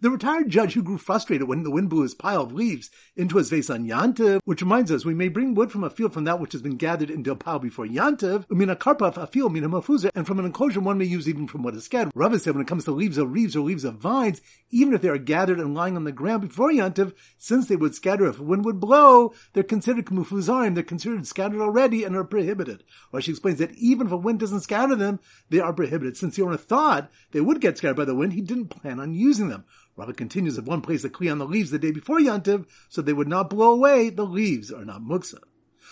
The 0.00 0.10
retired 0.10 0.48
judge 0.48 0.74
who 0.74 0.82
grew 0.84 0.96
frustrated 0.96 1.48
when 1.48 1.64
the 1.64 1.72
wind 1.72 1.90
blew 1.90 2.02
his 2.02 2.14
pile 2.14 2.42
of 2.42 2.52
leaves 2.52 2.88
into 3.16 3.36
his 3.36 3.50
face 3.50 3.68
on 3.68 3.84
Yantiv, 3.84 4.40
which 4.44 4.62
reminds 4.62 4.92
us 4.92 5.04
we 5.04 5.12
may 5.12 5.26
bring 5.26 5.56
wood 5.56 5.72
from 5.72 5.82
a 5.82 5.90
field 5.90 6.12
from 6.12 6.22
that 6.22 6.38
which 6.38 6.52
has 6.52 6.62
been 6.62 6.76
gathered 6.76 7.10
into 7.10 7.32
a 7.32 7.34
pile 7.34 7.58
before 7.58 7.84
Yantiv, 7.84 8.46
umina 8.46 8.76
karpaf 8.76 9.16
a 9.16 9.26
field 9.26 9.52
mina 9.52 9.68
mafuza, 9.68 10.12
and 10.14 10.24
from 10.24 10.38
an 10.38 10.44
enclosure 10.44 10.78
one 10.78 10.98
may 10.98 11.04
use 11.04 11.28
even 11.28 11.48
from 11.48 11.64
what 11.64 11.74
is 11.74 11.82
scattered. 11.82 12.12
Rava 12.14 12.38
said 12.38 12.54
when 12.54 12.62
it 12.62 12.68
comes 12.68 12.84
to 12.84 12.92
leaves 12.92 13.18
of 13.18 13.32
reeds 13.32 13.56
or 13.56 13.62
leaves 13.62 13.82
of 13.82 13.96
vines, 13.96 14.40
even 14.70 14.94
if 14.94 15.02
they 15.02 15.08
are 15.08 15.18
gathered 15.18 15.58
and 15.58 15.74
lying 15.74 15.96
on 15.96 16.04
the 16.04 16.12
ground 16.12 16.42
before 16.42 16.70
Yantiv, 16.70 17.12
since 17.36 17.66
they 17.66 17.74
would 17.74 17.96
scatter 17.96 18.26
if 18.26 18.38
a 18.38 18.44
wind 18.44 18.64
would 18.64 18.78
blow, 18.78 19.32
they're 19.52 19.64
considered 19.64 20.06
kumufuzarim, 20.06 20.74
they're 20.74 20.84
considered 20.84 21.26
scattered 21.26 21.60
already 21.60 22.04
and 22.04 22.14
are 22.14 22.22
prohibited. 22.22 22.84
Rashi 23.12 23.30
explains 23.30 23.58
that 23.58 23.72
even 23.72 24.06
if 24.06 24.12
a 24.12 24.16
wind 24.16 24.38
doesn't 24.38 24.60
scatter 24.60 24.94
them, 24.94 25.18
they 25.50 25.58
are 25.58 25.72
prohibited. 25.72 26.16
Since 26.16 26.36
the 26.36 26.42
owner 26.42 26.56
thought 26.56 27.10
they 27.32 27.40
would 27.40 27.60
get 27.60 27.78
scattered 27.78 27.96
by 27.96 28.04
the 28.04 28.14
wind, 28.14 28.34
he 28.34 28.42
didn't 28.42 28.68
plan 28.68 29.00
on 29.00 29.12
using 29.12 29.48
them. 29.48 29.64
Rava 29.98 30.12
continues, 30.12 30.56
if 30.56 30.64
one 30.64 30.80
placed 30.80 31.04
a 31.04 31.08
kli 31.08 31.30
on 31.30 31.38
the 31.38 31.44
leaves 31.44 31.72
the 31.72 31.78
day 31.78 31.90
before 31.90 32.20
Yantiv, 32.20 32.66
so 32.88 33.02
they 33.02 33.12
would 33.12 33.26
not 33.26 33.50
blow 33.50 33.72
away, 33.72 34.10
the 34.10 34.24
leaves 34.24 34.70
are 34.70 34.84
not 34.84 35.02
muksa. 35.02 35.40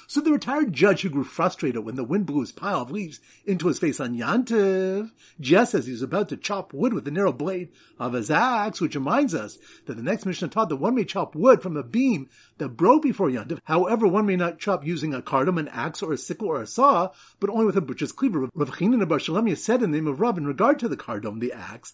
So 0.08 0.20
the 0.20 0.32
retired 0.32 0.72
judge 0.72 1.02
who 1.02 1.10
grew 1.10 1.24
frustrated 1.24 1.84
when 1.84 1.96
the 1.96 2.04
wind 2.04 2.26
blew 2.26 2.40
his 2.40 2.52
pile 2.52 2.82
of 2.82 2.90
leaves 2.92 3.20
into 3.44 3.66
his 3.66 3.80
face 3.80 3.98
on 3.98 4.16
Yantiv, 4.16 5.10
just 5.40 5.74
as 5.74 5.86
he 5.86 5.92
was 5.92 6.02
about 6.02 6.28
to 6.28 6.36
chop 6.36 6.72
wood 6.72 6.94
with 6.94 7.04
the 7.04 7.10
narrow 7.10 7.32
blade 7.32 7.70
of 7.98 8.12
his 8.12 8.30
axe, 8.30 8.80
which 8.80 8.94
reminds 8.94 9.34
us 9.34 9.58
that 9.86 9.96
the 9.96 10.02
next 10.02 10.24
Mishnah 10.24 10.48
taught 10.48 10.68
that 10.68 10.76
one 10.76 10.94
may 10.94 11.04
chop 11.04 11.34
wood 11.34 11.60
from 11.60 11.76
a 11.76 11.82
beam 11.82 12.28
that 12.58 12.70
broke 12.70 13.02
before 13.02 13.28
Yantiv. 13.28 13.58
However, 13.64 14.06
one 14.06 14.26
may 14.26 14.36
not 14.36 14.60
chop 14.60 14.86
using 14.86 15.12
a 15.12 15.20
cardum, 15.22 15.58
an 15.58 15.68
axe, 15.68 16.02
or 16.02 16.12
a 16.12 16.18
sickle, 16.18 16.48
or 16.48 16.62
a 16.62 16.66
saw, 16.66 17.10
but 17.40 17.50
only 17.50 17.66
with 17.66 17.76
a 17.76 17.80
butcher's 17.80 18.12
cleaver. 18.12 18.48
Rav 18.54 18.70
Chinan 18.76 19.02
of 19.02 19.08
Bar 19.08 19.18
said 19.56 19.82
in 19.82 19.90
the 19.90 19.98
name 19.98 20.06
of 20.06 20.20
Rav 20.20 20.38
in 20.38 20.46
regard 20.46 20.78
to 20.78 20.88
the 20.88 20.96
cardum, 20.96 21.40
the 21.40 21.52
axe, 21.52 21.92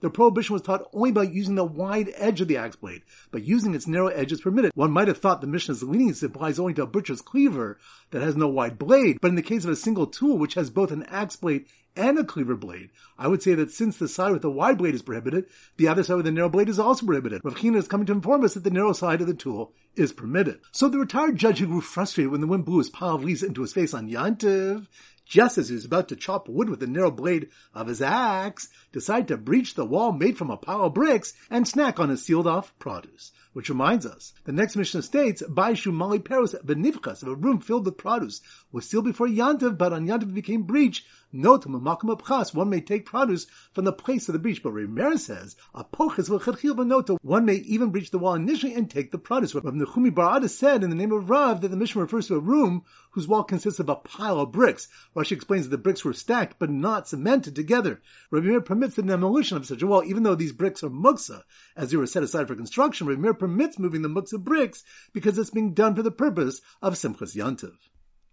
the 0.00 0.10
prohibition 0.10 0.52
was 0.52 0.62
taught 0.62 0.88
only 0.92 1.12
by 1.12 1.22
using 1.22 1.54
the 1.54 1.64
wide 1.64 2.12
edge 2.16 2.40
of 2.40 2.48
the 2.48 2.56
axe 2.56 2.76
blade, 2.76 3.02
but 3.30 3.42
using 3.42 3.74
its 3.74 3.86
narrow 3.86 4.08
edge 4.08 4.32
is 4.32 4.40
permitted. 4.40 4.72
One 4.74 4.97
might 4.98 5.06
have 5.06 5.18
thought 5.18 5.40
the 5.40 5.46
Mishnah's 5.46 5.84
leniency 5.84 6.26
applies 6.26 6.58
only 6.58 6.74
to 6.74 6.82
a 6.82 6.86
butcher's 6.86 7.22
cleaver 7.22 7.78
that 8.10 8.20
has 8.20 8.34
no 8.34 8.48
wide 8.48 8.80
blade, 8.80 9.16
but 9.20 9.28
in 9.28 9.36
the 9.36 9.42
case 9.42 9.62
of 9.62 9.70
a 9.70 9.76
single 9.76 10.08
tool 10.08 10.36
which 10.36 10.54
has 10.54 10.70
both 10.70 10.90
an 10.90 11.04
axe 11.04 11.36
blade 11.36 11.66
and 11.94 12.18
a 12.18 12.24
cleaver 12.24 12.56
blade, 12.56 12.90
I 13.16 13.28
would 13.28 13.40
say 13.40 13.54
that 13.54 13.70
since 13.70 13.96
the 13.96 14.08
side 14.08 14.32
with 14.32 14.42
the 14.42 14.50
wide 14.50 14.76
blade 14.76 14.96
is 14.96 15.02
prohibited, 15.02 15.44
the 15.76 15.86
other 15.86 16.02
side 16.02 16.16
with 16.16 16.24
the 16.24 16.32
narrow 16.32 16.48
blade 16.48 16.68
is 16.68 16.80
also 16.80 17.06
prohibited. 17.06 17.42
Rav 17.44 17.64
is 17.64 17.86
coming 17.86 18.06
to 18.06 18.12
inform 18.12 18.42
us 18.42 18.54
that 18.54 18.64
the 18.64 18.72
narrow 18.72 18.92
side 18.92 19.20
of 19.20 19.28
the 19.28 19.34
tool 19.34 19.72
is 19.94 20.12
permitted. 20.12 20.58
So 20.72 20.88
the 20.88 20.98
retired 20.98 21.36
judge 21.36 21.60
who 21.60 21.68
grew 21.68 21.80
frustrated 21.80 22.32
when 22.32 22.40
the 22.40 22.48
wind 22.48 22.64
blew 22.64 22.78
his 22.78 22.90
pile 22.90 23.14
of 23.14 23.22
leaves 23.22 23.44
into 23.44 23.62
his 23.62 23.72
face 23.72 23.94
on 23.94 24.10
Yantiv, 24.10 24.88
just 25.24 25.58
as 25.58 25.68
he 25.68 25.76
was 25.76 25.84
about 25.84 26.08
to 26.08 26.16
chop 26.16 26.48
wood 26.48 26.68
with 26.68 26.80
the 26.80 26.88
narrow 26.88 27.12
blade 27.12 27.50
of 27.72 27.86
his 27.86 28.02
axe, 28.02 28.68
decided 28.90 29.28
to 29.28 29.36
breach 29.36 29.74
the 29.74 29.84
wall 29.84 30.10
made 30.10 30.36
from 30.36 30.50
a 30.50 30.56
pile 30.56 30.86
of 30.86 30.94
bricks 30.94 31.34
and 31.50 31.68
snack 31.68 32.00
on 32.00 32.08
his 32.08 32.24
sealed 32.24 32.48
off 32.48 32.76
produce. 32.80 33.30
Which 33.52 33.68
reminds 33.68 34.06
us, 34.06 34.34
the 34.44 34.52
next 34.52 34.76
Mishnah 34.76 35.02
states, 35.02 35.42
Baishu 35.42 35.92
Mali 35.92 36.18
Peros 36.18 36.54
Benivchas, 36.64 37.22
of 37.22 37.28
a 37.28 37.34
room 37.34 37.60
filled 37.60 37.86
with 37.86 37.96
produce, 37.96 38.40
was 38.70 38.88
sealed 38.88 39.06
before 39.06 39.26
Yantiv, 39.26 39.78
but 39.78 39.92
on 39.92 40.06
Yantiv 40.06 40.34
became 40.34 40.62
breach. 40.62 41.04
Note, 41.30 41.66
Mamakam 41.66 42.16
Abchas, 42.16 42.54
one 42.54 42.70
may 42.70 42.80
take 42.80 43.04
produce 43.04 43.46
from 43.72 43.84
the 43.84 43.92
place 43.92 44.30
of 44.30 44.32
the 44.32 44.38
breach, 44.38 44.62
but 44.62 44.72
Rabbi 44.72 44.90
Meir 44.90 45.18
says, 45.18 45.56
Apoches 45.74 46.30
V'chadchil 46.30 46.74
B'nota, 46.74 47.18
one 47.20 47.44
may 47.44 47.56
even 47.56 47.90
breach 47.90 48.10
the 48.10 48.18
wall 48.18 48.32
initially 48.32 48.72
and 48.72 48.90
take 48.90 49.10
the 49.10 49.18
produce. 49.18 49.54
Rav 49.54 49.64
Nechumi 49.64 50.14
bar 50.14 50.38
Ada 50.38 50.48
said 50.48 50.82
in 50.82 50.88
the 50.88 50.96
name 50.96 51.12
of 51.12 51.28
Rav 51.28 51.60
that 51.60 51.68
the 51.68 51.76
Mishnah 51.76 52.00
refers 52.00 52.28
to 52.28 52.36
a 52.36 52.40
room 52.40 52.82
whose 53.10 53.28
wall 53.28 53.44
consists 53.44 53.78
of 53.78 53.90
a 53.90 53.96
pile 53.96 54.40
of 54.40 54.52
bricks. 54.52 54.88
Rashi 55.14 55.32
explains 55.32 55.66
that 55.66 55.70
the 55.70 55.82
bricks 55.82 56.02
were 56.02 56.14
stacked 56.14 56.58
but 56.58 56.70
not 56.70 57.06
cemented 57.06 57.54
together. 57.54 58.00
Rabbi 58.30 58.46
Meir 58.46 58.62
permits 58.62 58.94
the 58.94 59.02
demolition 59.02 59.58
of 59.58 59.66
such 59.66 59.82
a 59.82 59.86
wall, 59.86 60.02
even 60.04 60.22
though 60.22 60.34
these 60.34 60.54
bricks 60.54 60.82
are 60.82 60.88
muksa, 60.88 61.42
as 61.76 61.90
they 61.90 61.98
were 61.98 62.06
set 62.06 62.22
aside 62.22 62.48
for 62.48 62.54
construction. 62.54 63.06
Rabbi 63.06 63.20
Meir 63.20 63.34
permits 63.34 63.78
moving 63.78 64.00
the 64.00 64.08
muksa 64.08 64.42
bricks 64.42 64.82
because 65.12 65.36
it's 65.36 65.50
being 65.50 65.74
done 65.74 65.94
for 65.94 66.02
the 66.02 66.10
purpose 66.10 66.62
of 66.80 66.94
Simchas 66.94 67.36
Yantiv. 67.36 67.74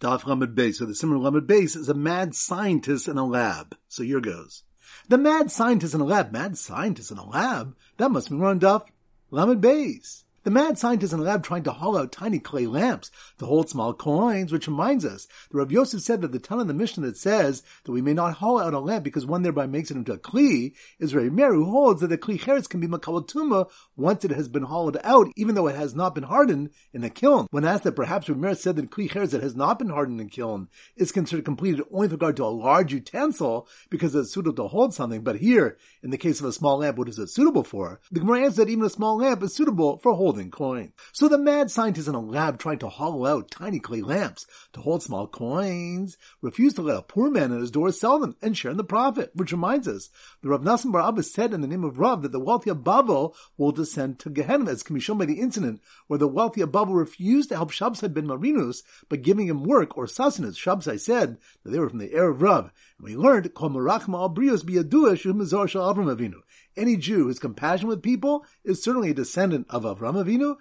Daf 0.01 0.25
Lamed 0.25 0.55
Beis, 0.55 0.75
so 0.75 0.85
the 0.85 0.93
Simon 0.93 1.21
Lamed 1.21 1.47
Beis 1.47 1.75
is 1.75 1.87
a 1.87 1.93
mad 1.93 2.35
scientist 2.35 3.07
in 3.07 3.17
a 3.17 3.25
lab. 3.25 3.77
So 3.87 4.03
here 4.03 4.19
goes. 4.19 4.63
The 5.07 5.17
mad 5.17 5.51
scientist 5.51 5.93
in 5.93 6.01
a 6.01 6.05
lab, 6.05 6.31
mad 6.31 6.57
scientist 6.57 7.11
in 7.11 7.17
a 7.17 7.25
lab? 7.25 7.75
That 7.97 8.11
must 8.11 8.29
be 8.29 8.35
run 8.35 8.59
Daf 8.59 8.85
Lamed 9.31 9.63
Beis. 9.63 10.24
The 10.45 10.51
mad 10.51 10.77
scientist 10.77 11.11
in 11.11 11.17
the 11.17 11.25
lab 11.25 11.43
trying 11.43 11.63
to 11.63 11.71
haul 11.71 11.97
out 11.97 12.11
tiny 12.11 12.37
clay 12.37 12.67
lamps 12.67 13.09
to 13.39 13.47
hold 13.47 13.67
small 13.67 13.95
coins, 13.95 14.51
which 14.51 14.67
reminds 14.67 15.03
us, 15.03 15.27
the 15.49 15.57
Rav 15.57 15.71
Yosef 15.71 16.01
said 16.01 16.21
that 16.21 16.33
the 16.33 16.37
Tanna 16.37 16.61
in 16.61 16.67
the 16.67 16.73
Mishnah 16.75 17.03
that 17.07 17.17
says 17.17 17.63
that 17.83 17.91
we 17.91 17.99
may 17.99 18.13
not 18.13 18.35
haul 18.35 18.61
out 18.61 18.75
a 18.75 18.79
lamp 18.79 19.03
because 19.03 19.25
one 19.25 19.41
thereby 19.41 19.65
makes 19.65 19.89
it 19.89 19.97
into 19.97 20.13
a 20.13 20.19
kli 20.19 20.75
is 20.99 21.15
Rav 21.15 21.31
Meir 21.31 21.51
who 21.51 21.65
holds 21.65 22.01
that 22.01 22.09
the 22.09 22.17
kli 22.19 22.39
cheretz 22.39 22.69
can 22.69 22.79
be 22.79 22.85
makawatuma 22.85 23.71
once 23.95 24.23
it 24.23 24.29
has 24.29 24.47
been 24.47 24.65
hollowed 24.65 24.99
out, 25.03 25.31
even 25.35 25.55
though 25.55 25.65
it 25.65 25.75
has 25.75 25.95
not 25.95 26.13
been 26.13 26.25
hardened 26.25 26.69
in 26.93 27.03
a 27.03 27.09
kiln. 27.09 27.47
When 27.49 27.65
asked 27.65 27.83
that 27.85 27.95
perhaps 27.95 28.29
Rav 28.29 28.37
Meir 28.37 28.53
said 28.53 28.75
that 28.75 28.91
kli 28.91 29.09
cheretz 29.09 29.31
that 29.31 29.41
has 29.41 29.55
not 29.55 29.79
been 29.79 29.89
hardened 29.89 30.21
in 30.21 30.29
kiln 30.29 30.69
is 30.95 31.11
considered 31.11 31.45
completed 31.45 31.83
only 31.91 32.05
with 32.05 32.11
regard 32.11 32.35
to 32.35 32.43
a 32.43 32.53
large 32.53 32.93
utensil 32.93 33.67
because 33.89 34.13
it's 34.13 34.31
suitable 34.31 34.65
to 34.65 34.67
hold 34.67 34.93
something, 34.93 35.23
but 35.23 35.37
here, 35.37 35.75
in 36.03 36.11
the 36.11 36.19
case 36.19 36.39
of 36.39 36.45
a 36.45 36.51
small 36.51 36.77
lamp, 36.77 36.99
what 36.99 37.09
is 37.09 37.17
it 37.17 37.31
suitable 37.31 37.63
for? 37.63 37.99
The 38.11 38.19
Gemara 38.19 38.41
answers 38.41 38.57
that 38.57 38.69
even 38.69 38.85
a 38.85 38.91
small 38.91 39.17
lamp 39.17 39.41
is 39.41 39.55
suitable 39.55 39.97
for 39.97 40.13
holding 40.13 40.34
coin. 40.51 40.93
So 41.11 41.27
the 41.27 41.37
mad 41.37 41.71
scientist 41.71 42.07
in 42.07 42.15
a 42.15 42.19
lab 42.19 42.59
trying 42.59 42.79
to 42.79 42.89
hollow 42.89 43.25
out 43.25 43.51
tiny 43.51 43.79
clay 43.79 44.01
lamps 44.01 44.45
to 44.73 44.81
hold 44.81 45.03
small 45.03 45.27
coins 45.27 46.17
refused 46.41 46.75
to 46.75 46.81
let 46.81 46.97
a 46.97 47.01
poor 47.01 47.29
man 47.29 47.51
at 47.51 47.61
his 47.61 47.71
door 47.71 47.91
sell 47.91 48.19
them 48.19 48.35
and 48.41 48.57
share 48.57 48.71
in 48.71 48.77
the 48.77 48.83
profit, 48.83 49.31
which 49.33 49.51
reminds 49.51 49.87
us, 49.87 50.09
the 50.41 50.49
Rav 50.49 50.61
Nassim 50.61 50.91
Bar 50.91 51.07
Abba 51.07 51.23
said 51.23 51.53
in 51.53 51.61
the 51.61 51.67
name 51.67 51.83
of 51.83 51.99
Rav 51.99 52.21
that 52.21 52.31
the 52.31 52.39
wealthy 52.39 52.69
of 52.69 52.83
Babel 52.83 53.35
will 53.57 53.71
descend 53.71 54.19
to 54.19 54.29
Gehenna, 54.29 54.71
as 54.71 54.83
can 54.83 54.93
be 54.93 55.01
shown 55.01 55.17
by 55.17 55.25
the 55.25 55.39
incident 55.39 55.81
where 56.07 56.19
the 56.19 56.27
wealthy 56.27 56.61
of 56.61 56.71
Babel 56.71 56.93
refused 56.93 57.49
to 57.49 57.55
help 57.55 57.71
Shabsai 57.71 58.13
ben 58.13 58.27
Marinus 58.27 58.83
by 59.09 59.17
giving 59.17 59.47
him 59.47 59.63
work 59.63 59.97
or 59.97 60.07
sustenance. 60.07 60.57
Shabsai 60.57 60.99
said 60.99 61.37
that 61.63 61.71
they 61.71 61.79
were 61.79 61.89
from 61.89 61.99
the 61.99 62.09
erev 62.09 62.41
rav. 62.41 62.71
And 62.97 63.07
we 63.07 63.15
learned, 63.15 63.53
Kol 63.53 63.69
Merachma 63.69 64.15
al 64.15 64.29
Brios 64.29 64.63
Biyadua 64.63 65.19
Shum 65.19 65.45
Shal 65.47 65.93
Avram 65.93 66.15
Avinu. 66.15 66.41
Any 66.77 66.97
Jew 66.97 67.19
who 67.19 67.27
has 67.29 67.39
compassion 67.39 67.87
with 67.87 68.03
people 68.03 68.45
is 68.65 68.83
certainly 68.83 69.11
a 69.11 69.13
descendant 69.13 69.65
of 69.69 69.83
Avram 69.83 70.15
Avinu. 70.15 70.55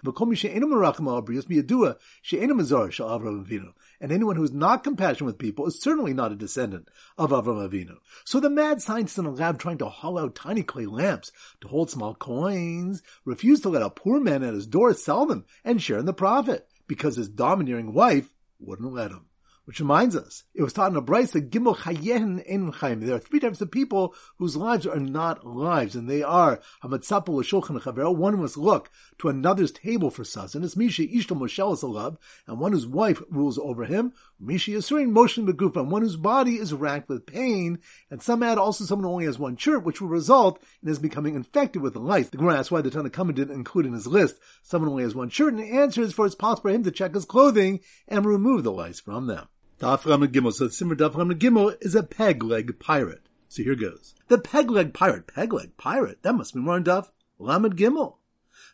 And 3.99 4.11
anyone 4.11 4.35
who 4.35 4.43
is 4.43 4.51
not 4.51 4.83
compassionate 4.83 5.25
with 5.25 5.37
people 5.37 5.65
is 5.67 5.81
certainly 5.81 6.13
not 6.13 6.31
a 6.31 6.35
descendant 6.35 6.87
of 7.17 7.31
Avram 7.31 7.69
Avinu. 7.69 7.97
So 8.23 8.39
the 8.39 8.49
mad 8.49 8.81
scientist 8.81 9.17
in 9.17 9.25
a 9.25 9.31
lab 9.31 9.59
trying 9.59 9.77
to 9.79 9.89
haul 9.89 10.17
out 10.17 10.35
tiny 10.35 10.63
clay 10.63 10.85
lamps 10.85 11.33
to 11.59 11.67
hold 11.67 11.89
small 11.89 12.15
coins 12.15 13.03
refused 13.25 13.63
to 13.63 13.69
let 13.69 13.81
a 13.81 13.89
poor 13.89 14.21
man 14.21 14.41
at 14.43 14.53
his 14.53 14.67
door 14.67 14.93
sell 14.93 15.25
them 15.25 15.45
and 15.65 15.81
share 15.81 15.99
in 15.99 16.05
the 16.05 16.13
profit 16.13 16.69
because 16.87 17.17
his 17.17 17.27
domineering 17.27 17.93
wife 17.93 18.33
wouldn't 18.59 18.93
let 18.93 19.11
him. 19.11 19.25
Which 19.65 19.79
reminds 19.79 20.15
us, 20.15 20.43
it 20.53 20.61
was 20.61 20.73
taught 20.73 20.91
in 20.91 20.97
a 20.97 21.01
Braisa 21.01 21.33
that 21.33 21.49
Gimel 21.49 21.75
Chayen 21.75 22.43
Ein 22.47 22.71
Chaim. 22.71 22.99
There 22.99 23.15
are 23.15 23.19
three 23.19 23.39
types 23.39 23.61
of 23.61 23.71
people 23.71 24.13
whose 24.37 24.55
lives 24.55 24.85
are 24.85 24.99
not 24.99 25.43
lives, 25.43 25.95
and 25.95 26.07
they 26.07 26.21
are 26.21 26.61
Hamatzapu 26.83 27.29
Shulchan 27.41 27.81
Chavero. 27.81 28.15
One 28.15 28.39
must 28.39 28.57
look 28.57 28.91
to 29.17 29.29
another's 29.29 29.71
table 29.71 30.11
for 30.11 30.23
sustenance. 30.23 30.77
Misha 30.77 31.01
Ishto 31.01 31.35
Moshelas 31.35 31.81
Alab, 31.81 32.17
and 32.45 32.59
one 32.59 32.73
whose 32.73 32.85
wife 32.85 33.23
rules 33.31 33.57
over 33.57 33.85
him. 33.85 34.13
Misha 34.39 34.69
Yisurin 34.69 35.09
Motion 35.09 35.47
Begufa, 35.47 35.77
and 35.77 35.91
one 35.91 36.03
whose 36.03 36.15
body 36.15 36.57
is 36.57 36.71
racked 36.71 37.09
with 37.09 37.25
pain. 37.25 37.79
And 38.11 38.21
some 38.21 38.43
add 38.43 38.59
also 38.59 38.83
someone 38.83 39.05
who 39.05 39.13
only 39.13 39.25
has 39.25 39.39
one 39.39 39.57
shirt, 39.57 39.83
which 39.83 39.99
will 39.99 40.09
result 40.09 40.61
in 40.83 40.89
his 40.89 40.99
becoming 40.99 41.33
infected 41.33 41.81
with 41.81 41.95
lice. 41.95 42.29
The 42.29 42.37
Gemara 42.37 42.59
asks 42.59 42.69
why 42.69 42.81
the 42.81 42.91
Tanna 42.91 43.09
Kamma 43.09 43.33
didn't 43.33 43.55
include 43.55 43.87
in 43.87 43.93
his 43.93 44.05
list 44.05 44.35
someone 44.61 44.91
only 44.91 45.03
has 45.03 45.15
one 45.15 45.29
shirt, 45.29 45.55
and 45.55 45.63
the 45.63 45.71
answer 45.71 46.03
is 46.03 46.13
for 46.13 46.27
it's 46.27 46.35
possible 46.35 46.69
for 46.69 46.75
him 46.75 46.83
to 46.83 46.91
check 46.91 47.15
his 47.15 47.25
clothing 47.25 47.79
and 48.07 48.25
remove 48.25 48.63
the 48.63 48.71
lice 48.71 48.99
from 48.99 49.25
them. 49.25 49.47
Daf 49.79 50.05
Lamed 50.05 50.31
Gimel. 50.31 50.53
So 50.53 50.67
the 50.67 50.73
Simmer 50.73 50.95
Daf 50.95 51.15
Lamed 51.15 51.39
Gimel 51.39 51.75
is 51.81 51.95
a 51.95 52.03
peg 52.03 52.43
leg 52.43 52.79
pirate. 52.79 53.27
So 53.49 53.63
here 53.63 53.75
goes. 53.75 54.15
The 54.29 54.37
peg 54.37 54.71
leg 54.71 54.93
pirate. 54.93 55.27
Peg 55.27 55.51
leg 55.51 55.75
pirate. 55.77 56.23
That 56.23 56.33
must 56.33 56.53
be 56.53 56.61
more 56.61 56.75
on 56.75 56.85
Daf 56.85 57.09
Lamed 57.39 57.75
Gimel. 57.75 58.15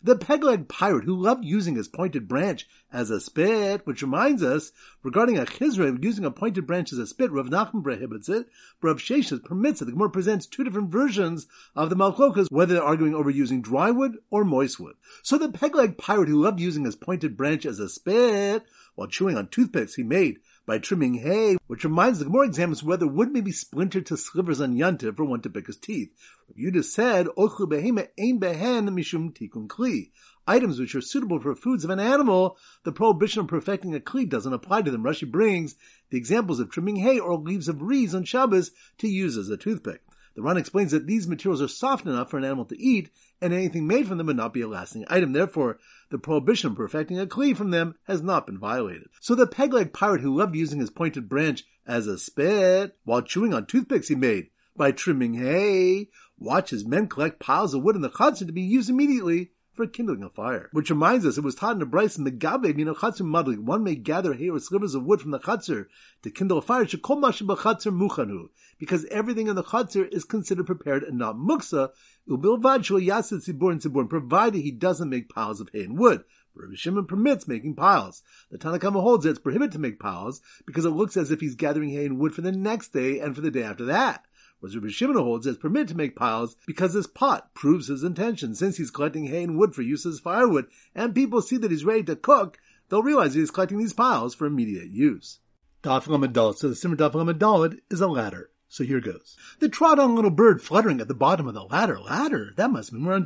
The 0.04 0.16
peg-leg 0.16 0.68
pirate 0.68 1.06
who 1.06 1.16
loved 1.16 1.46
using 1.46 1.76
his 1.76 1.88
pointed 1.88 2.28
branch 2.28 2.68
as 2.92 3.12
a 3.12 3.20
spit, 3.20 3.86
which 3.86 4.02
reminds 4.02 4.42
us, 4.42 4.72
regarding 5.04 5.38
a 5.38 5.46
chizra 5.46 6.04
using 6.04 6.26
a 6.26 6.32
pointed 6.32 6.66
branch 6.66 6.92
as 6.92 6.98
a 6.98 7.06
spit, 7.06 7.32
Rav 7.32 7.48
Nachman 7.48 7.84
prohibits 7.84 8.30
it, 8.30 8.48
Rav 8.82 8.98
Sheshes 8.98 9.44
permits 9.44 9.82
it. 9.82 9.86
The 9.86 9.92
Gemara 9.92 10.10
presents 10.10 10.46
two 10.46 10.64
different 10.64 10.92
versions 10.92 11.48
of 11.76 11.90
the 11.90 11.96
machlokes, 11.96 12.52
whether 12.52 12.76
they're 12.76 12.84
arguing 12.84 13.14
over 13.14 13.30
using 13.30 13.62
dry 13.62 13.92
wood 13.92 14.18
or 14.32 14.44
moist 14.44 14.80
wood. 14.80 14.96
So 15.24 15.38
the 15.38 15.50
peg-leg 15.50 15.98
pirate 15.98 16.30
who 16.30 16.42
loved 16.42 16.60
using 16.60 16.86
his 16.86 16.96
pointed 16.96 17.38
branch 17.38 17.66
as 17.66 17.80
a 17.80 17.90
spit, 17.90 18.64
while 18.96 19.08
chewing 19.08 19.38
on 19.38 19.48
toothpicks 19.48 19.96
he 19.96 20.04
made 20.04 20.40
by 20.66 20.78
trimming 20.78 21.16
hay, 21.16 21.58
which 21.68 21.84
reminds 21.84 22.20
the 22.20 22.26
Gemara 22.26 22.48
examines 22.48 22.84
whether 22.84 23.08
wood 23.08 23.32
may 23.32 23.42
be 23.42 23.52
splintered 23.52 24.06
to 24.06 24.18
slivers 24.18 24.62
on 24.62 24.76
yantiv 24.76 25.18
for 25.18 25.26
one 25.26 25.42
to 25.42 25.50
pick 25.50 25.68
his 25.68 25.78
teeth. 25.78 26.12
You 26.56 26.72
just 26.72 26.94
said, 26.94 27.28
Ochlu 27.38 27.68
behema 27.68 28.08
ein 28.20 28.40
behen 28.40 28.90
mishum 28.90 29.34
tikun 29.34 29.68
kli. 29.68 30.12
Items 30.48 30.80
which 30.80 30.96
are 30.96 31.02
suitable 31.02 31.40
for 31.40 31.56
foods 31.56 31.84
of 31.84 31.90
an 31.90 32.00
animal, 32.00 32.58
the 32.84 32.92
prohibition 32.92 33.42
of 33.42 33.48
perfecting 33.48 33.96
a 33.96 34.00
kli 34.00 34.28
doesn't 34.28 34.54
apply 34.54 34.82
to 34.84 34.92
them. 34.92 35.04
Rashi 35.04 35.30
brings 35.30 35.76
the 36.10 36.18
examples 36.18 36.60
of 36.60 36.70
trimming 36.70 36.98
hay 36.98 37.20
or 37.20 37.38
leaves 37.38 37.68
of 37.68 37.82
reeds 37.82 38.14
on 38.14 38.24
Shabbos 38.24 38.72
to 38.98 39.08
use 39.08 39.38
as 39.38 39.50
a 39.50 39.58
toothpick. 39.58 40.02
The 40.34 40.42
Ran 40.42 40.58
explains 40.58 40.92
that 40.92 41.08
these 41.08 41.28
materials 41.28 41.62
are 41.62 41.68
soft 41.68 42.06
enough 42.06 42.30
for 42.30 42.38
an 42.38 42.46
animal 42.46 42.66
to 42.66 42.82
eat, 42.82 43.10
and 43.42 43.54
anything 43.54 43.86
made 43.86 44.08
from 44.08 44.18
them 44.18 44.28
would 44.28 44.38
not 44.38 44.54
be 44.54 44.62
a 44.62 44.68
lasting 44.68 45.06
item. 45.10 45.34
Therefore, 45.34 45.78
the 46.10 46.18
prohibition 46.18 46.72
of 46.72 46.78
perfecting 46.78 47.20
a 47.20 47.26
kli 47.26 47.56
from 47.56 47.72
them 47.72 47.96
has 48.04 48.22
not 48.22 48.46
been 48.46 48.58
violated. 48.58 49.10
So 49.20 49.36
the 49.36 49.48
peg-leg 49.48 49.92
pirate 49.92 50.22
who 50.22 50.36
loved 50.36 50.56
using 50.56 50.80
his 50.80 50.90
pointed 50.90 51.28
branch 51.28 51.66
as 51.86 52.08
a 52.08 52.18
spit 52.18 52.98
while 53.04 53.22
chewing 53.22 53.54
on 53.54 53.66
toothpicks 53.66 54.08
he 54.08 54.16
made 54.16 54.50
by 54.76 54.92
trimming 54.92 55.34
hay, 55.34 56.10
watches 56.38 56.86
men 56.86 57.08
collect 57.08 57.40
piles 57.40 57.74
of 57.74 57.84
wood 57.84 57.96
in 57.96 58.02
the 58.02 58.10
chutzner 58.10 58.48
to 58.48 58.54
be 58.54 58.62
used 58.62 58.90
immediately 58.90 59.52
for 59.74 59.88
kindling 59.88 60.24
a 60.24 60.30
fire. 60.30 60.70
Which 60.72 60.90
reminds 60.90 61.26
us, 61.26 61.38
it 61.38 61.44
was 61.44 61.56
taught 61.56 61.74
in 61.74 61.80
the 61.80 61.86
Braisa 61.86 62.20
in 62.20 62.24
the 62.24 62.32
Gabe, 62.32 62.66
Chatzir 62.66 63.22
Madlik, 63.22 63.60
one 63.60 63.84
may 63.84 63.96
gather 63.96 64.34
hay 64.34 64.50
or 64.50 64.60
slivers 64.60 64.96
of 64.96 65.04
wood 65.04 65.22
from 65.22 65.32
the 65.32 65.40
Chatzir 65.40 65.88
to 66.24 66.30
kindle 66.30 66.58
a 66.58 66.62
fire, 66.62 66.86
Muchanu, 66.86 68.50
because 68.78 69.06
everything 69.06 69.48
in 69.48 69.56
the 69.56 69.64
Chatzir 69.64 70.08
is 70.12 70.24
considered 70.24 70.66
prepared 70.66 71.04
and 71.04 71.18
not 71.18 71.36
muksa, 71.36 71.92
Ubilvad 72.28 72.84
Shul 72.84 73.00
Yasid 73.00 73.48
Tzibur 73.48 73.72
and 73.72 73.82
Tzibur, 73.82 74.10
provided 74.10 74.62
he 74.62 74.72
doesn't 74.72 75.10
make 75.10 75.30
piles 75.30 75.62
of 75.62 75.70
hay 75.74 75.84
and 75.84 75.98
wood. 75.98 76.24
Rabbi 76.54 76.76
Shimon 76.76 77.06
permits 77.06 77.48
making 77.48 77.76
piles. 77.76 78.24
The 78.50 78.58
Tanna 78.58 78.78
Kamma 78.78 79.02
holds 79.02 79.24
that 79.24 79.32
it's 79.32 79.40
prohibited 79.40 79.72
to 79.74 79.80
make 79.80 80.00
piles 80.00 80.42
because 80.66 80.84
it 80.84 80.90
looks 80.90 81.16
as 81.16 81.32
if 81.32 81.40
he's 81.40 81.56
gathering 81.56 81.90
hay 81.90 82.06
and 82.06 82.20
wood 82.20 82.34
for 82.34 82.42
the 82.42 82.52
next 82.52 82.90
day 82.90 83.20
and 83.20 83.34
for 83.34 83.42
the 83.42 83.52
day 83.52 83.64
after 83.64 83.86
that. 83.86 84.26
Whereas 84.62 84.76
Rabbi 84.76 84.90
Shimon 84.90 85.18
holds 85.18 85.48
it's 85.48 85.58
permitted 85.58 85.90
to 85.90 85.98
make 85.98 86.16
piles 86.16 86.56
because 86.66 86.94
this 86.94 87.08
pot 87.08 87.54
proves 87.54 87.88
his 87.88 88.04
intention. 88.04 88.56
Since 88.56 88.78
he's 88.78 88.92
collecting 88.92 89.26
hay 89.26 89.44
and 89.44 89.58
wood 89.58 89.76
for 89.76 89.82
use 89.82 90.06
as 90.06 90.20
firewood, 90.20 90.68
and 90.96 91.16
people 91.16 91.42
see 91.42 91.58
that 91.58 91.72
he's 91.72 91.84
ready 91.84 92.04
to 92.04 92.16
cook, 92.16 92.60
they'll 92.88 93.04
realize 93.04 93.34
he's 93.34 93.52
collecting 93.52 93.80
these 93.80 93.92
piles 93.92 94.34
for 94.36 94.46
immediate 94.46 94.90
use. 94.90 95.40
Daf 95.84 96.08
Lamed 96.08 96.36
So 96.58 96.70
the 96.70 96.76
Simmer 96.76 96.96
Daf 96.96 97.16
Lamed 97.16 97.82
is 97.90 98.02
a 98.02 98.08
ladder. 98.08 98.52
So 98.68 98.84
here 98.84 99.02
goes. 99.02 99.36
The 99.60 99.68
trod 99.68 100.00
on 100.00 100.16
little 100.16 100.32
bird 100.32 100.62
fluttering 100.62 101.02
at 101.02 101.08
the 101.08 101.16
bottom 101.16 101.48
of 101.48 101.56
the 101.56 101.66
ladder. 101.66 102.00
Ladder? 102.00 102.54
That 102.56 102.72
must 102.72 102.94
mean 102.94 103.04
we're 103.04 103.16
on 103.16 103.26